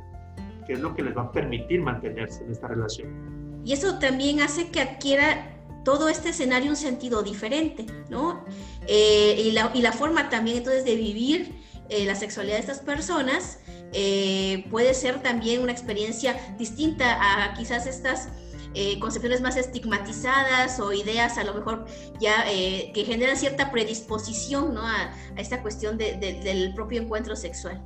que 0.67 0.75
es 0.75 0.81
lo 0.81 0.95
que 0.95 1.03
les 1.03 1.17
va 1.17 1.23
a 1.23 1.33
permitir 1.33 1.81
mantenerse 1.81 2.45
en 2.45 2.51
esta 2.51 2.69
relación. 2.69 3.63
Y 3.65 3.73
eso 3.73 3.99
también 3.99 4.41
hace 4.41 4.71
que 4.71 4.81
adquiera 4.81 5.55
todo 5.85 6.09
este 6.09 6.31
escenario 6.31 6.71
un 6.71 6.77
sentido 6.77 7.23
diferente, 7.23 7.87
¿no? 8.11 8.45
Eh, 8.87 9.41
y, 9.45 9.53
la, 9.53 9.71
y, 9.75 9.81
la, 9.81 9.93
forma 9.93 10.29
también 10.29 10.59
entonces 10.59 10.85
de 10.85 10.97
vivir 10.97 11.55
eh, 11.89 12.05
la 12.05 12.15
sexualidad 12.15 12.57
de 12.57 12.61
estas 12.61 12.81
personas 12.81 13.61
eh, 13.93 14.67
puede 14.71 14.95
ser 14.95 15.23
también 15.23 15.63
una 15.63 15.73
experiencia 15.73 16.37
distinta 16.59 17.19
a 17.21 17.55
quizás 17.55 17.87
estas 17.87 18.29
eh, 18.75 18.99
concepciones 19.01 19.41
más 19.41 19.57
estigmatizadas 19.57 20.79
o 20.79 20.93
ideas 20.93 21.39
a 21.39 21.45
lo 21.45 21.55
mejor 21.55 21.87
ya 22.21 22.45
eh, 22.51 22.93
que 22.93 23.05
generan 23.05 23.37
cierta 23.37 23.73
predisposición 23.73 24.75
¿no? 24.75 24.83
a, 24.87 25.11
esta 25.37 25.63
cuestión 25.63 25.97
del 25.97 26.75
propio 26.75 27.01
encuentro 27.01 27.35
sexual. 27.35 27.83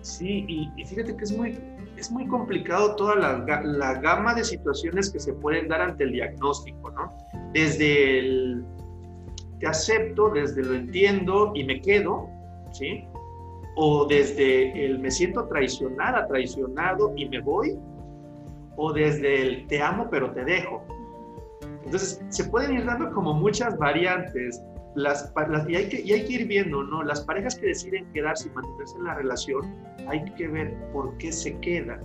Sí, 0.00 0.44
y, 0.48 0.84
fíjate 0.84 1.16
que 1.16 1.24
es 1.24 1.32
muy, 1.32 1.58
es 1.96 2.10
muy 2.10 2.26
complicado 2.26 2.94
toda 2.96 3.14
la, 3.16 3.62
la, 3.62 3.94
gama 4.00 4.34
de 4.34 4.44
situaciones 4.44 5.10
que 5.10 5.18
se 5.18 5.32
pueden 5.32 5.68
dar 5.68 5.80
ante 5.80 6.04
el 6.04 6.12
diagnóstico, 6.12 6.90
¿no? 6.90 7.16
Desde 7.52 8.18
el 8.18 8.64
te 9.60 9.66
acepto, 9.66 10.30
desde 10.30 10.62
lo 10.62 10.74
entiendo 10.74 11.52
y 11.54 11.64
me 11.64 11.80
quedo, 11.80 12.28
¿sí? 12.72 13.06
O 13.76 14.06
desde 14.06 14.84
el 14.84 14.98
me 14.98 15.10
siento 15.10 15.46
traicionada, 15.46 16.26
traicionado 16.26 17.12
y 17.16 17.28
me 17.28 17.40
voy, 17.40 17.76
o 18.76 18.92
desde 18.92 19.42
el 19.42 19.66
te 19.66 19.82
amo 19.82 20.08
pero 20.10 20.30
te 20.32 20.44
dejo. 20.44 20.82
Entonces, 21.84 22.22
se 22.28 22.44
pueden 22.44 22.74
ir 22.74 22.84
dando 22.86 23.10
como 23.12 23.34
muchas 23.34 23.76
variantes 23.78 24.62
las, 24.94 25.32
y, 25.68 25.74
hay 25.74 25.88
que, 25.88 26.00
y 26.00 26.12
hay 26.12 26.24
que 26.24 26.32
ir 26.34 26.46
viendo, 26.46 26.82
¿no? 26.82 27.02
Las 27.02 27.22
parejas 27.24 27.56
que 27.56 27.66
deciden 27.66 28.06
quedarse 28.12 28.48
y 28.48 28.52
mantenerse 28.52 28.96
en 28.96 29.04
la 29.04 29.14
relación, 29.14 29.74
hay 30.08 30.24
que 30.36 30.48
ver 30.48 30.74
por 30.92 31.16
qué 31.18 31.32
se 31.32 31.58
quedan. 31.58 32.00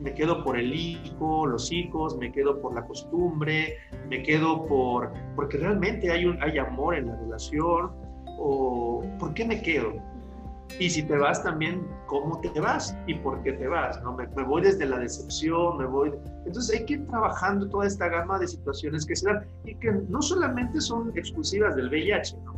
Me 0.00 0.14
quedo 0.14 0.42
por 0.44 0.58
el 0.58 0.72
hijo, 0.74 1.46
los 1.46 1.72
hijos, 1.72 2.16
me 2.18 2.30
quedo 2.32 2.60
por 2.60 2.74
la 2.74 2.86
costumbre, 2.86 3.78
me 4.08 4.22
quedo 4.22 4.66
por 4.66 5.12
porque 5.34 5.58
realmente 5.58 6.10
hay 6.10 6.26
un 6.26 6.40
hay 6.42 6.58
amor 6.58 6.94
en 6.96 7.06
la 7.06 7.16
relación 7.16 7.90
o 8.38 9.02
por 9.18 9.34
qué 9.34 9.44
me 9.44 9.60
quedo. 9.62 9.94
Y 10.78 10.90
si 10.90 11.02
te 11.02 11.16
vas 11.16 11.42
también, 11.42 11.86
¿cómo 12.06 12.40
te 12.40 12.60
vas? 12.60 12.96
¿Y 13.06 13.14
por 13.14 13.42
qué 13.42 13.52
te 13.52 13.66
vas? 13.66 14.00
¿no? 14.02 14.14
Me, 14.14 14.26
voy 14.44 14.62
desde 14.62 14.86
la 14.86 14.98
decepción, 14.98 15.78
me 15.78 15.86
voy... 15.86 16.12
Entonces 16.44 16.78
hay 16.78 16.86
que 16.86 16.94
ir 16.94 17.06
trabajando 17.06 17.68
toda 17.68 17.86
esta 17.86 18.08
gama 18.08 18.38
de 18.38 18.46
situaciones 18.46 19.06
que 19.06 19.16
se 19.16 19.26
dan 19.26 19.46
y 19.64 19.74
que 19.76 19.92
no 20.08 20.20
solamente 20.20 20.80
son 20.80 21.12
exclusivas 21.16 21.76
del 21.76 21.88
VIH, 21.88 22.36
¿no? 22.44 22.56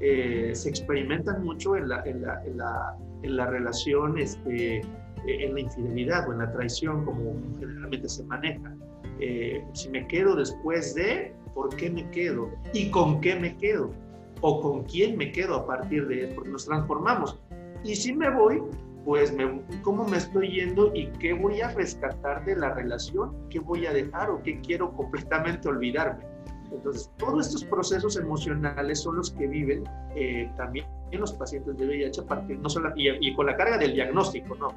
Eh, 0.00 0.52
se 0.54 0.68
experimentan 0.68 1.42
mucho 1.42 1.74
en 1.74 1.88
la, 1.88 2.02
en 2.04 2.22
la, 2.22 2.44
en 2.44 2.58
la, 2.58 2.96
en 3.22 3.36
la 3.36 3.46
relación, 3.46 4.16
este, 4.18 4.82
en 5.26 5.54
la 5.54 5.60
infidelidad 5.60 6.28
o 6.28 6.32
en 6.32 6.38
la 6.38 6.52
traición, 6.52 7.04
como 7.04 7.34
generalmente 7.58 8.08
se 8.08 8.22
maneja. 8.24 8.72
Eh, 9.20 9.64
si 9.72 9.88
me 9.88 10.06
quedo 10.06 10.36
después 10.36 10.94
de, 10.94 11.34
¿por 11.54 11.74
qué 11.74 11.90
me 11.90 12.08
quedo? 12.10 12.50
¿Y 12.72 12.90
con 12.90 13.20
qué 13.20 13.34
me 13.34 13.56
quedo? 13.56 13.92
¿O 14.40 14.60
con 14.60 14.84
quién 14.84 15.16
me 15.16 15.32
quedo 15.32 15.56
a 15.56 15.66
partir 15.66 16.06
de 16.06 16.24
eso? 16.24 16.34
Porque 16.34 16.50
nos 16.50 16.66
transformamos. 16.66 17.38
Y 17.84 17.94
si 17.96 18.12
me 18.12 18.30
voy, 18.30 18.62
pues 19.04 19.32
me, 19.32 19.60
cómo 19.82 20.06
me 20.06 20.18
estoy 20.18 20.48
yendo 20.48 20.94
y 20.94 21.06
qué 21.18 21.32
voy 21.32 21.60
a 21.60 21.68
rescatar 21.70 22.44
de 22.44 22.56
la 22.56 22.74
relación, 22.74 23.34
qué 23.48 23.58
voy 23.58 23.86
a 23.86 23.92
dejar 23.92 24.30
o 24.30 24.42
qué 24.42 24.60
quiero 24.60 24.92
completamente 24.92 25.68
olvidarme. 25.68 26.24
Entonces, 26.70 27.10
todos 27.16 27.46
estos 27.46 27.64
procesos 27.64 28.16
emocionales 28.16 29.00
son 29.00 29.16
los 29.16 29.30
que 29.30 29.46
viven 29.46 29.84
eh, 30.14 30.50
también 30.56 30.86
en 31.10 31.20
los 31.20 31.32
pacientes 31.32 31.76
de 31.78 31.86
VIH, 31.86 32.20
aparte, 32.20 32.54
no 32.56 32.68
solo, 32.68 32.92
y, 32.94 33.08
y, 33.26 33.34
con 33.34 33.46
la 33.46 33.56
carga 33.56 33.78
del 33.78 33.94
diagnóstico, 33.94 34.54
¿no? 34.56 34.74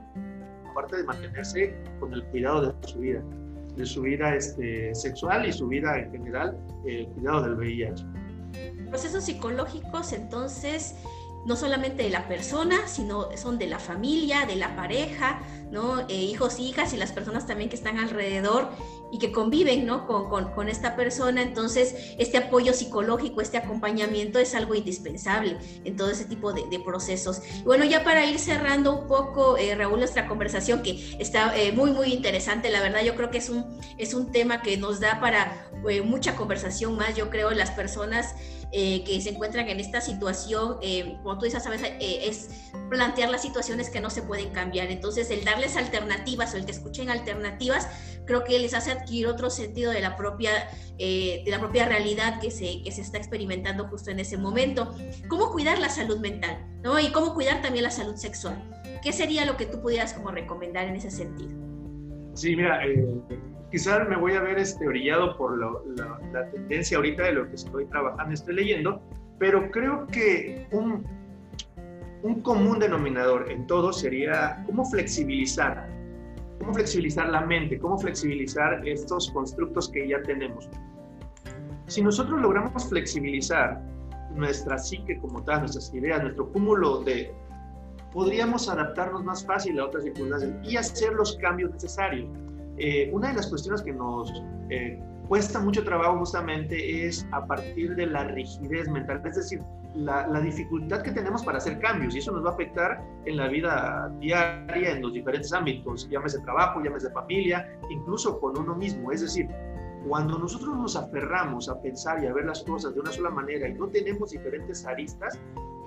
Aparte 0.72 0.98
de 0.98 1.04
mantenerse 1.04 1.76
con 2.00 2.14
el 2.14 2.24
cuidado 2.28 2.72
de 2.72 2.88
su 2.88 3.00
vida, 3.00 3.22
de 3.76 3.86
su 3.86 4.02
vida 4.04 4.34
este, 4.34 4.96
sexual 4.96 5.46
y 5.46 5.52
su 5.52 5.68
vida 5.68 6.00
en 6.00 6.12
general, 6.12 6.58
el 6.86 7.08
cuidado 7.08 7.44
del 7.44 7.56
VIH. 7.56 8.06
Procesos 8.92 9.24
psicológicos, 9.24 10.12
entonces, 10.12 10.96
no 11.46 11.56
solamente 11.56 12.04
de 12.04 12.10
la 12.10 12.28
persona, 12.28 12.88
sino 12.88 13.36
son 13.38 13.58
de 13.58 13.68
la 13.68 13.80
familia, 13.80 14.46
de 14.46 14.58
la 14.58 14.76
pareja, 14.76 15.42
¿no? 15.72 16.02
Eh, 16.08 16.16
hijos, 16.16 16.60
hijas 16.60 16.94
y 16.94 16.98
las 16.98 17.12
personas 17.12 17.48
también 17.48 17.70
que 17.70 17.76
están 17.76 17.98
alrededor 17.98 18.70
y 19.12 19.20
que 19.20 19.32
conviven 19.32 19.86
¿no? 19.86 20.08
con, 20.08 20.30
con, 20.30 20.52
con, 20.54 20.70
esta 20.70 20.96
persona. 20.96 21.42
Entonces, 21.42 22.14
este 22.18 22.38
apoyo 22.38 22.74
psicológico, 22.74 23.42
este 23.42 23.58
acompañamiento 23.58 24.40
es 24.40 24.56
algo 24.56 24.74
indispensable 24.74 25.58
en 25.84 25.96
todo 25.98 26.10
ese 26.10 26.26
tipo 26.26 26.54
de, 26.54 26.62
procesos. 26.80 27.42
Bueno, 27.64 27.86
ya 27.86 28.04
para 28.04 28.26
ir 28.26 28.40
cerrando 28.40 28.98
un 28.98 29.08
poco, 29.08 29.58
eh, 29.58 29.76
Raúl, 29.76 30.00
nuestra 30.00 30.28
conversación, 30.28 30.82
que 30.82 31.16
está 31.20 31.56
eh, 31.58 31.72
muy, 31.72 31.92
muy 31.92 32.14
interesante, 32.14 32.70
la 32.70 32.82
verdad, 32.82 33.04
yo 33.04 33.16
creo 33.16 33.30
que 33.30 33.38
es 33.38 33.50
un, 33.50 33.78
es 33.98 34.14
un 34.14 34.32
tema 34.32 34.62
que 34.62 34.78
nos 34.78 35.00
da 35.00 35.20
para 35.20 35.70
mucha 36.04 36.36
conversación 36.36 36.96
más, 36.96 37.16
yo 37.16 37.30
creo, 37.30 37.52
las 37.52 37.72
personas 37.72 38.36
eh, 38.74 39.04
que 39.04 39.20
se 39.20 39.32
encuentran 39.32 39.68
en 39.68 39.82
esta 39.82 40.00
situación, 40.00 40.78
eh, 40.82 41.18
como 41.24 41.38
tú 41.38 41.44
dices, 41.44 41.62
sabes, 41.62 41.84
eh, 41.84 42.00
es 42.00 42.72
plantear 42.90 43.30
las 43.30 43.42
situaciones 43.42 43.90
que 43.90 44.00
no 44.00 44.10
se 44.10 44.22
pueden 44.22 44.52
cambiar. 44.52 44.90
Entonces, 44.90 45.30
el 45.30 45.44
darles 45.44 45.76
alternativas 45.76 46.54
o 46.54 46.58
el 46.58 46.66
que 46.66 46.72
escuchen 46.72 47.10
alternativas, 47.10 47.90
creo 48.26 48.46
que 48.46 48.58
les 48.60 48.74
hace 48.74 48.92
adquirir 48.92 49.28
otro 49.28 49.50
sentido 49.50 49.92
de 49.92 50.00
la 50.00 50.16
propia, 50.16 50.70
de 50.98 51.44
la 51.48 51.60
propia 51.60 51.86
realidad 51.86 52.40
que 52.40 52.52
se, 52.52 52.82
que 52.84 52.92
se 52.92 53.02
está 53.02 53.18
experimentando 53.18 53.88
justo 53.88 54.12
en 54.12 54.20
ese 54.20 54.38
momento. 54.38 54.96
¿Cómo 55.28 55.52
cuidar 55.52 55.80
la 55.80 55.90
salud 55.90 56.20
mental? 56.20 56.66
¿no? 56.82 57.00
Y 57.00 57.12
cómo 57.12 57.34
cuidar 57.34 57.62
también 57.62 57.84
la 57.84 57.92
salud 57.92 58.16
sexual. 58.16 58.64
¿Qué 59.04 59.12
sería 59.12 59.46
lo 59.46 59.58
que 59.58 59.66
tú 59.66 59.82
pudieras 59.82 60.14
como 60.14 60.32
recomendar 60.32 60.88
en 60.88 60.96
ese 60.96 61.12
sentido? 61.12 61.52
Sí, 62.36 62.56
mira, 62.56 62.80
quizás 63.72 64.08
me 64.08 64.18
voy 64.18 64.34
a 64.34 64.42
ver 64.42 64.60
este, 64.60 64.88
orillado 64.88 65.38
por 65.38 65.58
la, 65.58 66.50
tendencia 66.52 66.98
ahorita 66.98 67.24
de 67.24 67.32
lo 67.34 67.48
que 67.48 67.56
estoy 67.56 67.86
trabajando, 67.86 68.34
estoy 68.34 68.56
leyendo, 68.56 69.02
pero 69.40 69.72
creo 69.72 70.06
que 70.08 70.68
un, 70.72 71.06
un 72.24 72.42
común 72.42 72.80
denominador 72.80 73.50
en 73.50 73.66
todo 73.68 73.94
sería 73.94 74.62
cómo 74.66 74.86
flexibilizar, 74.86 75.88
cómo 76.60 76.74
flexibilizar 76.74 77.30
la 77.30 77.42
mente, 77.42 77.80
cómo 77.80 77.98
flexibilizar 77.98 78.88
estos 78.88 79.32
constructos 79.32 79.90
que 79.90 80.08
ya 80.08 80.22
tenemos. 80.24 80.70
Si 81.88 82.02
nosotros 82.02 82.40
logramos 82.42 82.88
flexibilizar 82.88 83.82
nuestra 84.36 84.78
psique 84.78 85.20
como 85.20 85.44
tal, 85.44 85.62
nuestras 85.62 85.94
ideas, 85.94 86.22
nuestro 86.22 86.52
cúmulo 86.52 87.02
de... 87.04 87.34
podríamos 88.14 88.70
adaptarnos 88.70 89.24
más 89.24 89.46
fácil 89.46 89.80
a 89.80 89.86
otras 89.86 90.04
circunstancias 90.04 90.54
y 90.64 90.78
hacer 90.78 91.14
los 91.14 91.36
cambios 91.38 91.72
necesarios. 91.72 92.30
Eh, 92.78 93.10
una 93.14 93.30
de 93.30 93.36
las 93.36 93.48
cuestiones 93.48 93.82
que 93.82 93.94
nos 93.94 94.32
eh, 94.70 95.00
cuesta 95.28 95.60
mucho 95.60 95.84
trabajo 95.84 96.18
justamente 96.20 97.06
es 97.08 97.28
a 97.32 97.46
partir 97.46 97.96
de 97.96 98.08
la 98.08 98.26
rigidez 98.26 98.90
mental, 98.90 99.22
es 99.26 99.36
decir, 99.36 99.62
la, 99.96 100.40
dificultad 100.42 101.02
que 101.02 101.12
tenemos 101.12 101.44
para 101.44 101.58
hacer 101.58 101.80
cambios 101.80 102.16
y 102.16 102.20
eso 102.20 102.32
nos 102.32 102.46
va 102.46 102.52
a 102.52 102.54
afectar 102.54 103.04
en 103.26 103.38
la 103.38 103.48
vida 103.48 104.12
diaria, 104.20 104.92
en 104.92 105.02
los 105.02 105.14
diferentes 105.14 105.52
ámbitos, 105.54 106.10
llámese 106.10 106.40
trabajo, 106.40 106.82
llámese 106.84 107.10
familia, 107.12 107.70
incluso 107.90 108.40
con 108.40 108.58
uno 108.58 108.76
mismo. 108.76 109.12
Es 109.12 109.22
decir, 109.22 109.50
cuando 110.08 110.40
nosotros 110.40 110.78
nos 110.78 110.96
aferramos 110.96 111.70
a 111.70 111.80
pensar 111.82 112.24
y 112.24 112.28
a 112.28 112.34
ver 112.34 112.46
las 112.46 112.64
cosas 112.64 112.94
de 112.94 113.02
una 113.02 113.12
sola 113.12 113.30
manera 113.30 113.68
y 113.68 113.74
no 113.74 113.88
tenemos 113.88 114.32
diferentes 114.32 114.86
aristas, 114.86 115.40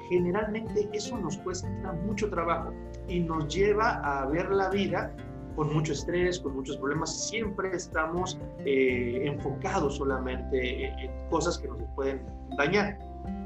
generalmente 0.08 0.88
eso 0.92 1.18
nos 1.18 1.38
cuesta 1.38 1.68
mucho 2.06 2.28
trabajo 2.30 2.72
y 3.08 3.20
nos 3.20 3.52
lleva 3.54 4.00
a 4.00 4.26
ver 4.26 4.50
la 4.50 4.68
vida 4.68 5.14
con 5.54 5.72
mucho 5.72 5.92
estrés, 5.92 6.40
con 6.40 6.56
muchos 6.56 6.76
problemas, 6.76 7.28
siempre 7.28 7.70
estamos 7.74 8.38
eh, 8.60 9.22
enfocados 9.24 9.96
solamente 9.96 10.86
en, 10.86 11.10
cosas 11.30 11.58
que 11.58 11.68
nos 11.68 11.82
pueden 11.94 12.22
dañar. 12.56 12.98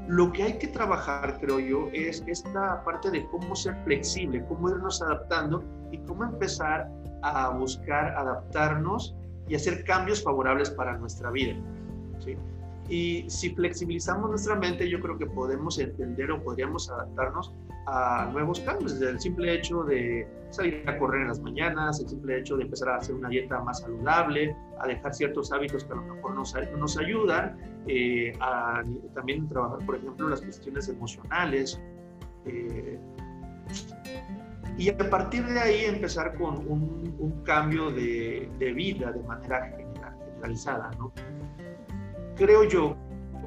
Lo 0.07 0.31
que 0.31 0.43
hay 0.43 0.57
que 0.57 0.67
trabajar, 0.67 1.39
creo 1.39 1.59
yo, 1.59 1.89
es 1.93 2.23
esta 2.27 2.83
parte 2.83 3.11
de 3.11 3.25
cómo 3.27 3.55
ser 3.55 3.75
flexible, 3.83 4.43
cómo 4.47 4.69
irnos 4.69 5.01
adaptando 5.01 5.63
y 5.91 5.99
cómo 5.99 6.23
empezar 6.23 6.89
a 7.21 7.49
buscar 7.49 8.15
adaptarnos 8.17 9.15
y 9.47 9.55
hacer 9.55 9.83
cambios 9.83 10.23
favorables 10.23 10.69
para 10.71 10.97
nuestra 10.97 11.31
vida. 11.31 11.55
¿sí? 12.19 12.35
Y 12.89 13.29
si 13.29 13.53
flexibilizamos 13.53 14.29
nuestra 14.29 14.55
mente, 14.55 14.89
yo 14.89 14.99
creo 14.99 15.17
que 15.17 15.27
podemos 15.27 15.77
entender 15.77 16.31
o 16.31 16.43
podríamos 16.43 16.89
adaptarnos 16.89 17.53
a 17.85 18.29
nuevos 18.31 18.59
cambios, 18.59 18.99
desde 18.99 19.11
el 19.13 19.19
simple 19.19 19.53
hecho 19.53 19.83
de 19.83 20.27
salir 20.49 20.83
a 20.87 20.97
correr 20.97 21.21
en 21.21 21.27
las 21.29 21.39
mañanas, 21.41 21.99
el 21.99 22.09
simple 22.09 22.39
hecho 22.39 22.57
de 22.57 22.63
empezar 22.63 22.89
a 22.89 22.95
hacer 22.97 23.15
una 23.15 23.29
dieta 23.29 23.59
más 23.61 23.81
saludable, 23.81 24.55
a 24.79 24.87
dejar 24.87 25.13
ciertos 25.13 25.51
hábitos 25.51 25.83
que 25.83 25.93
a 25.93 25.95
lo 25.95 26.01
mejor 26.03 26.35
nos, 26.35 26.53
nos 26.77 26.97
ayudan, 26.97 27.57
eh, 27.87 28.33
a 28.39 28.83
también 29.13 29.47
trabajar, 29.49 29.85
por 29.85 29.95
ejemplo, 29.95 30.29
las 30.29 30.41
cuestiones 30.41 30.89
emocionales. 30.89 31.81
Eh, 32.45 32.99
y 34.77 34.89
a 34.89 34.97
partir 34.97 35.45
de 35.45 35.59
ahí 35.59 35.85
empezar 35.85 36.35
con 36.37 36.57
un, 36.67 37.15
un 37.19 37.43
cambio 37.43 37.91
de, 37.91 38.49
de, 38.59 38.73
vida 38.73 39.11
de 39.11 39.21
manera 39.23 39.69
generalizada. 39.75 40.89
¿no? 40.97 41.11
Creo 42.37 42.63
yo 42.63 42.95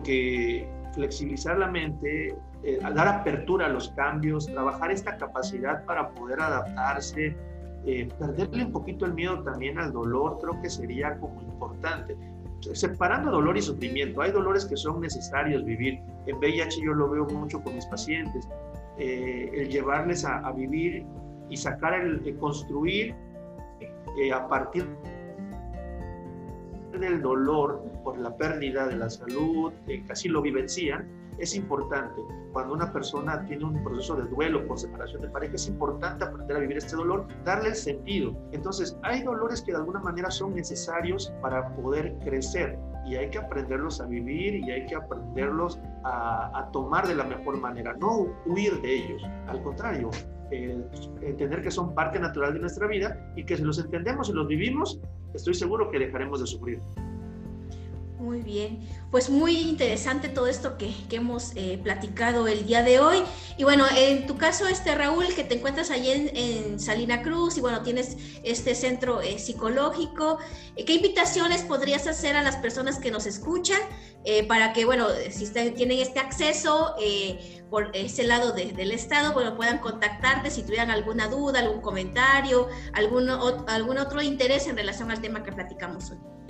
que 0.05 0.69
flexibilizar 0.95 1.59
la 1.59 1.69
mente 1.69 2.37
eh, 2.65 2.79
dar 2.95 3.09
apertura 3.09 3.67
a 3.67 3.69
los 3.69 3.89
cambios, 3.91 4.47
trabajar 4.47 4.93
esta 4.93 5.17
capacidad 5.17 5.85
para 5.85 6.11
poder 6.11 6.41
adaptarse, 6.41 7.37
eh, 7.85 8.09
perderle 8.19 8.67
un 8.67 8.73
poquito 8.73 9.05
el 9.05 9.15
miedo 9.15 9.43
también 9.43 9.79
al 9.79 9.93
dolor, 9.93 10.39
creo 10.41 10.63
que 10.63 10.71
sería 10.71 11.19
como 11.19 11.43
importante. 11.43 12.17
Separando 12.73 13.33
dolor 13.33 13.57
y 13.57 13.63
sufrimiento, 13.63 14.23
hay 14.23 14.31
dolores 14.31 14.65
que 14.65 14.77
son 14.77 15.01
necesarios 15.01 15.65
vivir. 15.65 15.99
En 16.27 16.37
VIH 16.37 16.83
yo 16.85 16.95
lo 16.95 17.11
veo 17.11 17.25
mucho 17.25 17.61
con 17.61 17.75
mis 17.75 17.87
pacientes, 17.87 18.49
eh, 18.97 19.51
el 19.53 19.69
llevarles 19.69 20.25
a, 20.25 20.49
vivir 20.53 21.05
y 21.51 21.57
sacar, 21.57 21.95
el, 21.95 22.37
construir 22.39 23.13
a 24.33 24.47
partir 24.47 24.87
del 26.93 27.21
dolor 27.21 27.83
por 28.05 28.19
la 28.19 28.37
pérdida 28.37 28.87
de 28.87 28.97
la 28.97 29.11
salud, 29.11 29.73
que 29.85 30.05
casi 30.05 30.29
lo 30.29 30.43
vivencian, 30.43 31.22
es 31.43 31.57
importante. 31.57 32.23
Cuando 32.53 32.75
una 32.75 32.93
persona 32.93 33.45
tiene 33.47 33.65
un 33.65 33.83
proceso 33.83 34.15
de 34.15 34.29
duelo 34.29 34.65
por 34.67 34.79
separación 34.79 35.23
de 35.23 35.29
pareja, 35.29 35.57
es 35.57 35.67
importante 35.67 36.25
aprender 36.25 36.57
a 36.57 36.61
vivir 36.61 36.77
este 36.77 36.95
dolor, 36.95 37.27
darle 37.45 37.71
el 37.71 37.75
sentido. 37.75 38.33
Entonces, 38.53 38.97
hay 39.03 39.25
dolores 39.25 39.61
que 39.61 39.73
de 39.73 39.79
alguna 39.79 39.99
manera 39.99 40.31
son 40.31 40.55
necesarios 40.55 41.33
para 41.43 41.75
poder 41.75 42.17
crecer 42.21 42.79
y 43.05 43.17
hay 43.17 43.29
que 43.31 43.39
aprenderlos 43.39 44.01
a 44.01 44.07
vivir 44.07 44.55
y 44.55 44.71
hay 44.71 44.87
que 44.87 44.95
aprenderlos 44.95 45.81
a, 46.05 46.69
tomar 46.73 47.09
de 47.09 47.17
la 47.17 47.25
mejor 47.25 47.59
manera, 47.59 47.93
no 47.95 48.29
huir 48.47 48.81
de 48.81 48.95
ellos, 48.95 49.23
al 49.49 49.61
contrario, 49.65 50.11
entender 50.53 51.61
que 51.61 51.73
son 51.73 51.93
parte 51.93 52.21
natural 52.21 52.55
de 52.55 52.61
nuestra 52.61 52.87
vida 52.87 53.33
y 53.35 53.45
que 53.45 53.57
si 53.57 53.65
los 53.65 53.81
entendemos 53.81 54.29
y 54.29 54.33
los 54.33 54.47
vivimos, 54.47 55.01
estoy 55.35 55.55
seguro 55.55 55.91
que 55.91 55.99
dejaremos 55.99 56.41
de 56.41 56.47
sufrir. 56.47 56.81
Muy 58.23 58.41
bien, 58.41 58.89
pues 59.11 59.31
muy 59.31 59.59
interesante 59.59 60.29
todo 60.29 60.47
esto 60.47 60.79
que, 60.79 60.95
hemos 61.11 61.57
eh, 61.57 61.81
platicado 61.83 62.47
el 62.47 62.65
día 62.67 62.85
de 62.85 63.01
hoy. 63.01 63.25
Y 63.57 63.65
bueno, 63.65 63.85
en 63.97 64.29
tu 64.29 64.39
caso, 64.39 64.69
este 64.69 64.95
Raúl, 64.95 65.27
que 65.35 65.43
te 65.43 65.57
encuentras 65.57 65.91
allí 65.91 66.31
en, 66.33 66.79
Salina 66.79 67.23
Cruz 67.23 67.57
y 67.57 67.61
bueno, 67.61 67.83
tienes 67.83 68.17
este 68.45 68.77
centro 68.77 69.21
eh, 69.23 69.41
psicológico, 69.41 70.39
eh, 70.77 70.85
¿qué 70.85 70.95
invitaciones 70.95 71.63
podrías 71.63 72.07
hacer 72.07 72.37
a 72.37 72.45
las 72.45 72.55
personas 72.59 73.01
que 73.01 73.11
nos 73.11 73.27
escuchan 73.27 73.81
para 74.47 74.73
que, 74.73 74.85
bueno, 74.85 75.09
si 75.33 75.49
tienen 75.49 75.99
este 75.99 76.21
acceso 76.21 76.95
por 77.71 77.91
ese 77.93 78.23
lado 78.23 78.53
del 78.53 78.93
Estado, 78.93 79.33
bueno, 79.33 79.57
puedan 79.57 79.79
contactarte 79.79 80.49
si 80.49 80.63
tuvieran 80.63 80.93
alguna 80.93 81.27
duda, 81.27 81.59
algún 81.59 81.81
comentario, 81.81 82.69
algún, 82.93 83.29
algún 83.29 83.99
otro 83.99 84.23
interés 84.23 84.69
en 84.69 84.77
relación 84.77 85.11
al 85.11 85.21
tema 85.21 85.43
que 85.43 85.51
platicamos 85.51 86.13
hoy? 86.13 86.42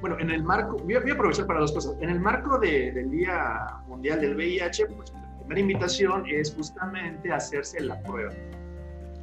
Bueno, 0.00 0.16
en 0.20 0.30
el 0.30 0.44
marco, 0.44 0.76
voy 0.76 0.94
a, 0.94 0.98
aprovechar 0.98 1.46
para 1.46 1.60
dos 1.60 1.72
cosas. 1.72 1.96
En 2.00 2.10
el 2.10 2.20
marco 2.20 2.58
del 2.58 3.10
Día 3.10 3.80
Mundial 3.88 4.20
del 4.20 4.36
VIH, 4.36 4.86
pues 4.86 5.12
la 5.12 5.38
primera 5.38 5.60
invitación 5.60 6.24
es 6.28 6.54
justamente 6.54 7.32
hacerse 7.32 7.80
la 7.80 8.00
prueba. 8.02 8.32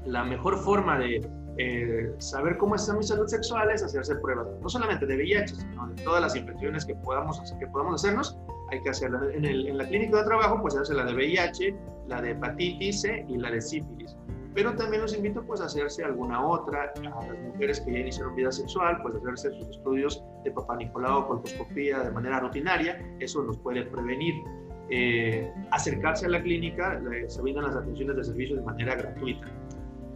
La 0.06 0.24
mejor 0.24 0.58
forma 0.60 1.00
de 1.00 1.28
eh, 1.58 2.14
saber 2.18 2.58
cómo 2.58 2.76
está 2.76 2.94
mi 2.94 3.04
salud 3.04 3.28
sexual 3.28 3.72
es 3.72 3.84
hacerse 3.84 4.16
pruebas, 4.18 4.48
no 4.62 4.68
solamente 4.68 5.06
de 5.06 5.16
VIH, 5.16 5.56
sino 5.56 5.88
de 5.88 6.04
todas 6.04 6.22
las 6.22 6.36
infecciones 6.36 6.86
que 6.86 6.96
podamos, 6.96 7.42
que 7.58 7.68
podamos 7.68 8.04
hacernos, 8.04 8.38
hay 8.72 8.82
que 8.82 8.90
hacerla. 8.90 9.22
En, 9.34 9.46
el, 9.46 9.68
en 9.68 9.78
la 9.78 9.88
clínica 9.88 10.18
de 10.18 10.24
trabajo, 10.26 10.62
pues 10.62 10.76
hacerse 10.76 10.94
la 10.94 11.06
de 11.06 11.14
VIH, 11.14 11.76
la 12.08 12.22
de 12.22 12.32
hepatitis 12.32 13.02
C 13.02 13.26
y 13.30 13.38
la 13.38 13.52
de 13.52 13.62
sífilis 13.62 14.16
pero 14.56 14.74
también 14.74 15.02
los 15.02 15.13
invito 15.13 15.44
pues 15.44 15.60
a 15.60 15.65
hacerse 15.65 16.06
alguna 16.06 16.44
otra, 16.44 16.94
a 16.96 17.26
las 17.28 17.39
mujeres 17.39 17.82
que 17.82 17.91
ya 17.91 18.00
iniciaron 18.00 18.36
vida 18.36 18.54
sexual, 18.54 19.00
pues 19.04 19.15
hacerse 19.15 19.52
sus 19.52 19.70
estudios 19.70 20.24
de 20.46 20.52
papá 20.52 20.78
Nicolau, 20.78 21.28
colposcopía 21.28 22.00
de 22.00 22.12
manera 22.12 22.39
rutinaria, 22.39 22.98
eso 23.20 23.44
nos 23.44 23.58
puede 23.58 23.84
prevenir. 23.84 24.34
Eh, 24.89 25.52
acercarse 25.72 26.28
a 26.28 26.30
la 26.30 26.41
clínica, 26.41 27.02
se 27.28 27.41
brindan 27.41 27.65
las 27.65 27.76
atenciones 27.76 28.15
de 28.15 28.24
servicio 28.24 28.56
de 28.56 28.62
manera 28.62 28.96
gratuita. 28.96 29.48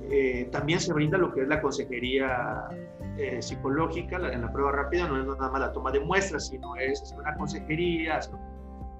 Eh, 0.09 0.47
también 0.51 0.79
se 0.79 0.93
brinda 0.93 1.17
lo 1.17 1.33
que 1.33 1.41
es 1.41 1.47
la 1.47 1.61
consejería 1.61 2.69
eh, 3.17 3.41
psicológica 3.41 4.15
en 4.15 4.41
la 4.41 4.51
prueba 4.53 4.71
rápida, 4.71 5.07
no 5.07 5.19
es 5.19 5.25
nada 5.25 5.51
más 5.51 5.59
la 5.59 5.71
toma 5.73 5.91
de 5.91 5.99
muestras, 5.99 6.47
sino 6.47 6.75
es 6.77 7.13
una 7.19 7.35
consejería, 7.35 8.19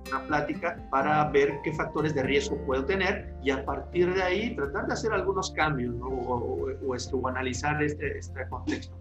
una 0.08 0.24
plática 0.24 0.78
para 0.90 1.30
ver 1.30 1.60
qué 1.64 1.74
factores 1.74 2.16
de 2.16 2.24
riesgo 2.24 2.58
puedo 2.66 2.86
tener 2.86 3.34
y 3.44 3.52
a 3.52 3.64
partir 3.66 4.14
de 4.14 4.24
ahí 4.24 4.56
tratar 4.56 4.88
de 4.88 4.94
hacer 4.94 5.14
algunos 5.14 5.52
cambios 5.52 5.96
o, 6.02 6.96
esto, 6.96 7.28
analizar 7.28 7.82
este, 7.84 8.18
este 8.18 8.48
contexto. 8.48 8.96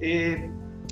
Eh, 0.00 0.50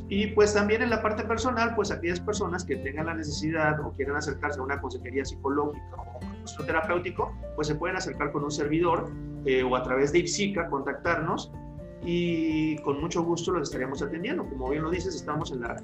y 0.08 0.28
pues 0.28 0.54
también 0.54 0.82
en 0.82 0.90
la 0.90 1.02
parte 1.02 1.24
personal, 1.24 1.74
pues 1.74 1.90
aquellas 1.90 2.20
personas 2.20 2.64
que 2.64 2.76
tengan 2.76 3.06
la 3.06 3.14
necesidad 3.14 3.80
o 3.80 3.92
quieran 3.92 4.16
acercarse 4.16 4.60
a 4.60 4.62
una 4.62 4.80
consejería 4.80 5.24
psicológica 5.24 5.96
o 5.96 6.20
un 6.20 6.66
terapéutico, 6.66 7.32
pues 7.56 7.68
se 7.68 7.74
pueden 7.74 7.96
acercar 7.96 8.30
con 8.30 8.44
un 8.44 8.50
servidor 8.50 9.10
eh, 9.46 9.62
o 9.62 9.74
a 9.74 9.82
través 9.82 10.12
de 10.12 10.20
IPSICA, 10.20 10.68
contactarnos 10.68 11.52
y 12.02 12.76
con 12.78 13.00
mucho 13.00 13.22
gusto 13.24 13.52
los 13.52 13.68
estaríamos 13.68 14.00
atendiendo. 14.00 14.44
Como 14.48 14.70
bien 14.70 14.84
lo 14.84 14.90
dices, 14.90 15.16
estamos 15.16 15.50
en 15.50 15.62
la, 15.62 15.76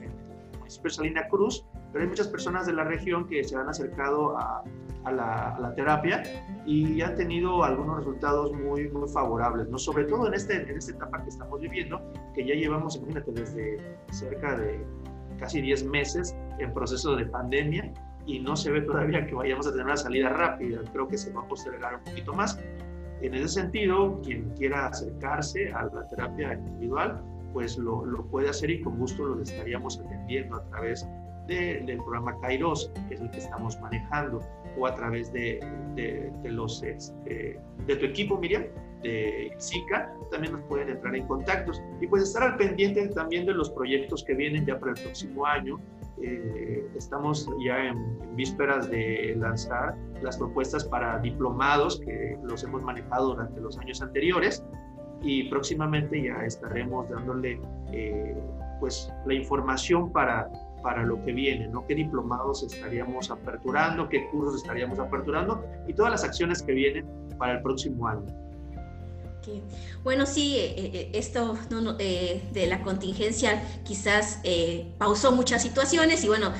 municipio 0.58 0.90
Salina 0.90 1.26
Cruz, 1.28 1.66
pero 1.92 2.04
hay 2.04 2.08
muchas 2.08 2.28
personas 2.28 2.66
de 2.66 2.72
la 2.72 2.84
región 2.84 3.26
que 3.26 3.44
se 3.44 3.56
han 3.56 3.68
acercado 3.68 4.36
a, 4.38 4.64
la, 5.10 5.72
terapia 5.74 6.22
y 6.64 7.00
han 7.00 7.16
tenido 7.16 7.64
algunos 7.64 7.98
resultados 7.98 8.52
muy, 8.52 8.88
muy 8.88 9.08
favorables, 9.08 9.68
¿no? 9.68 9.76
sobre 9.78 10.04
todo 10.04 10.28
en, 10.28 10.34
este, 10.34 10.62
en 10.62 10.76
esta 10.76 10.92
etapa 10.92 11.22
que 11.22 11.30
estamos 11.30 11.60
viviendo, 11.60 12.00
que 12.34 12.46
ya 12.46 12.54
llevamos, 12.54 12.96
imagínate, 12.96 13.32
desde 13.32 13.78
cerca 14.10 14.56
de 14.56 14.84
casi 15.38 15.60
10 15.60 15.86
meses 15.86 16.36
en 16.58 16.72
proceso 16.72 17.16
de 17.16 17.26
pandemia 17.26 17.92
y 18.26 18.38
no 18.38 18.54
se 18.54 18.70
ve 18.70 18.82
todavía 18.82 19.26
que 19.26 19.34
vayamos 19.34 19.66
a 19.66 19.70
tener 19.70 19.86
una 19.86 19.96
salida 19.96 20.28
rápida, 20.28 20.80
creo 20.92 21.08
que 21.08 21.18
se 21.18 21.32
va 21.32 21.42
a 21.42 21.48
postergar 21.48 21.96
un 21.96 22.04
poquito 22.04 22.32
más. 22.32 22.58
En 23.20 23.34
ese 23.34 23.48
sentido, 23.48 24.20
quien 24.22 24.50
quiera 24.50 24.86
acercarse 24.86 25.72
a 25.72 25.84
la 25.84 26.06
terapia 26.08 26.54
individual, 26.54 27.20
pues 27.52 27.76
lo, 27.76 28.04
lo, 28.04 28.24
puede 28.26 28.48
hacer 28.48 28.70
y 28.70 28.82
con 28.82 28.98
gusto 28.98 29.24
lo 29.26 29.42
estaríamos 29.42 30.00
atendiendo 30.00 30.56
a 30.56 30.64
través 30.70 31.06
del 31.46 31.96
programa 31.98 32.38
Kairos, 32.40 32.90
que 33.08 33.14
es 33.14 33.20
el 33.20 33.30
que 33.30 33.38
estamos 33.38 33.80
manejando, 33.80 34.40
o 34.78 34.86
a 34.86 34.94
través 34.94 35.32
de, 35.32 35.60
de, 35.94 36.50
los, 36.50 36.82
este, 36.82 37.58
de 37.86 37.96
tu 37.96 38.06
equipo, 38.06 38.38
Miriam, 38.38 38.64
de 39.02 39.52
Zika, 39.60 40.14
también 40.30 40.54
nos 40.54 40.62
pueden 40.62 40.88
entrar 40.88 41.14
en 41.14 41.26
contactos. 41.26 41.82
Y 42.00 42.06
pues 42.06 42.22
estar 42.22 42.42
al 42.42 42.56
pendiente 42.56 43.06
también 43.08 43.46
de 43.46 43.54
los 43.54 43.70
proyectos 43.70 44.24
que 44.24 44.34
vienen 44.34 44.64
ya 44.64 44.78
para 44.78 44.92
el 44.92 45.00
próximo 45.02 45.44
año. 45.44 45.80
Eh, 46.22 46.86
estamos 46.96 47.48
ya 47.64 47.86
en, 47.86 47.96
en, 48.22 48.36
vísperas 48.36 48.88
de 48.88 49.34
lanzar 49.38 49.96
las 50.22 50.38
propuestas 50.38 50.84
para 50.84 51.18
diplomados 51.18 52.00
que 52.00 52.38
los 52.44 52.62
hemos 52.62 52.82
manejado 52.82 53.30
durante 53.34 53.60
los 53.60 53.76
años 53.78 54.00
anteriores 54.02 54.64
y 55.22 55.44
próximamente 55.44 56.22
ya 56.22 56.44
estaremos 56.44 57.08
dándole 57.08 57.60
eh, 57.92 58.36
pues 58.80 59.12
la 59.26 59.34
información 59.34 60.12
para, 60.12 60.50
para 60.82 61.02
lo 61.04 61.22
que 61.24 61.32
viene, 61.32 61.68
¿no? 61.68 61.86
¿Qué 61.86 61.94
diplomados 61.94 62.62
estaríamos 62.62 63.30
aperturando, 63.30 64.08
qué 64.08 64.28
cursos 64.30 64.62
estaríamos 64.62 64.98
aperturando 64.98 65.64
y 65.86 65.94
todas 65.94 66.12
las 66.12 66.24
acciones 66.24 66.62
que 66.62 66.72
vienen 66.72 67.06
para 67.38 67.54
el 67.54 67.62
próximo 67.62 68.06
año. 68.06 68.26
Bueno, 70.04 70.26
sí, 70.26 70.54
eh, 70.56 70.74
eh, 70.76 71.10
esto 71.14 71.58
de 71.68 72.66
la 72.68 72.82
contingencia 72.82 73.60
quizás 73.82 74.40
pausó 74.98 75.32
muchas 75.32 75.62
situaciones 75.62 76.22
y 76.22 76.28
bueno, 76.28 76.52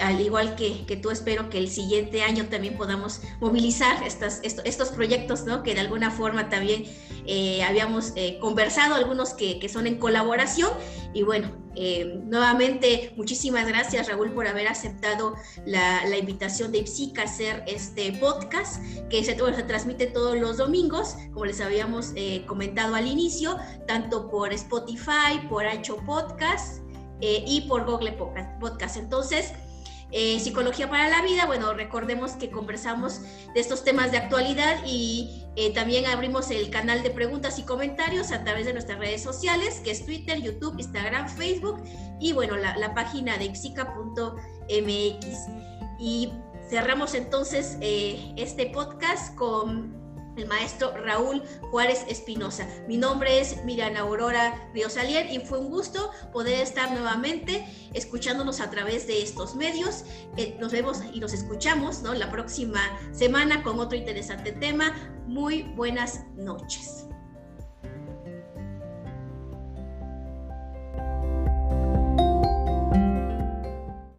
al 0.00 0.20
igual 0.20 0.56
que, 0.56 0.84
que, 0.86 0.96
tú 0.96 1.10
espero 1.10 1.50
que 1.50 1.58
el 1.58 1.68
siguiente 1.68 2.22
año 2.22 2.46
también 2.46 2.76
podamos 2.76 3.20
movilizar 3.40 4.02
estas, 4.04 4.40
estos, 4.42 4.88
proyectos, 4.88 5.44
¿no? 5.44 5.62
Que 5.62 5.74
de 5.74 5.80
alguna 5.80 6.10
forma 6.10 6.48
también 6.48 6.84
eh, 7.30 7.62
habíamos 7.62 8.12
eh, 8.16 8.38
conversado, 8.40 8.94
algunos 8.94 9.34
que, 9.34 9.58
que, 9.58 9.68
son 9.68 9.86
en 9.86 9.98
colaboración. 9.98 10.70
Y 11.12 11.22
bueno, 11.22 11.52
eh, 11.76 12.20
nuevamente 12.24 13.12
muchísimas 13.16 13.68
gracias 13.68 14.08
Raúl 14.08 14.32
por 14.32 14.48
haber 14.48 14.66
aceptado 14.66 15.34
la, 15.66 16.06
la 16.06 16.16
invitación 16.16 16.72
de 16.72 16.78
IPSIC 16.78 17.18
a 17.18 17.22
hacer 17.24 17.64
este 17.66 18.12
podcast 18.14 18.82
que 19.10 19.22
se, 19.22 19.36
se, 19.36 19.62
transmite 19.62 20.06
todos 20.06 20.38
los 20.38 20.56
domingos, 20.56 21.16
como 21.32 21.44
les 21.44 21.60
habíamos 21.60 22.14
comentado 22.46 22.94
al 22.94 23.06
inicio, 23.06 23.58
tanto 23.86 24.30
por 24.30 24.52
Spotify, 24.52 25.46
por 25.48 25.66
Ancho 25.66 25.98
Podcast 26.06 26.82
y 27.20 27.66
por 27.68 27.84
Google 27.84 28.12
Podcast. 28.12 28.96
Entonces, 28.96 29.52
eh, 30.10 30.40
Psicología 30.40 30.88
para 30.88 31.08
la 31.08 31.20
Vida, 31.22 31.44
bueno, 31.44 31.74
recordemos 31.74 32.32
que 32.32 32.50
conversamos 32.50 33.20
de 33.52 33.60
estos 33.60 33.84
temas 33.84 34.10
de 34.10 34.18
actualidad 34.18 34.78
y 34.86 35.44
eh, 35.56 35.72
también 35.74 36.06
abrimos 36.06 36.50
el 36.50 36.70
canal 36.70 37.02
de 37.02 37.10
preguntas 37.10 37.58
y 37.58 37.64
comentarios 37.64 38.32
a 38.32 38.42
través 38.42 38.64
de 38.64 38.72
nuestras 38.72 38.98
redes 38.98 39.22
sociales, 39.22 39.80
que 39.80 39.90
es 39.90 40.06
Twitter, 40.06 40.40
YouTube, 40.40 40.78
Instagram, 40.78 41.28
Facebook 41.28 41.82
y 42.20 42.32
bueno, 42.32 42.56
la, 42.56 42.94
página 42.94 43.36
de 43.36 43.54
psica.mx. 43.54 45.26
Y 45.98 46.32
cerramos 46.70 47.14
entonces 47.14 47.76
eh, 47.80 48.32
este 48.36 48.66
podcast 48.66 49.34
con 49.34 49.97
el 50.38 50.46
maestro 50.46 50.92
Raúl 50.96 51.42
Juárez 51.70 52.04
Espinosa. 52.08 52.66
Mi 52.86 52.96
nombre 52.96 53.40
es 53.40 53.64
Miriam 53.64 53.96
Aurora 53.96 54.70
Riosalier 54.72 55.30
y 55.30 55.40
fue 55.40 55.58
un 55.58 55.70
gusto 55.70 56.10
poder 56.32 56.60
estar 56.60 56.90
nuevamente 56.92 57.66
escuchándonos 57.94 58.60
a 58.60 58.70
través 58.70 59.06
de 59.06 59.22
estos 59.22 59.56
medios. 59.56 60.04
Eh, 60.36 60.56
nos 60.60 60.72
vemos 60.72 61.02
y 61.12 61.20
nos 61.20 61.32
escuchamos 61.32 62.02
¿no? 62.02 62.14
la 62.14 62.30
próxima 62.30 62.80
semana 63.12 63.62
con 63.62 63.80
otro 63.80 63.98
interesante 63.98 64.52
tema. 64.52 64.94
Muy 65.26 65.62
buenas 65.74 66.24
noches. 66.36 67.07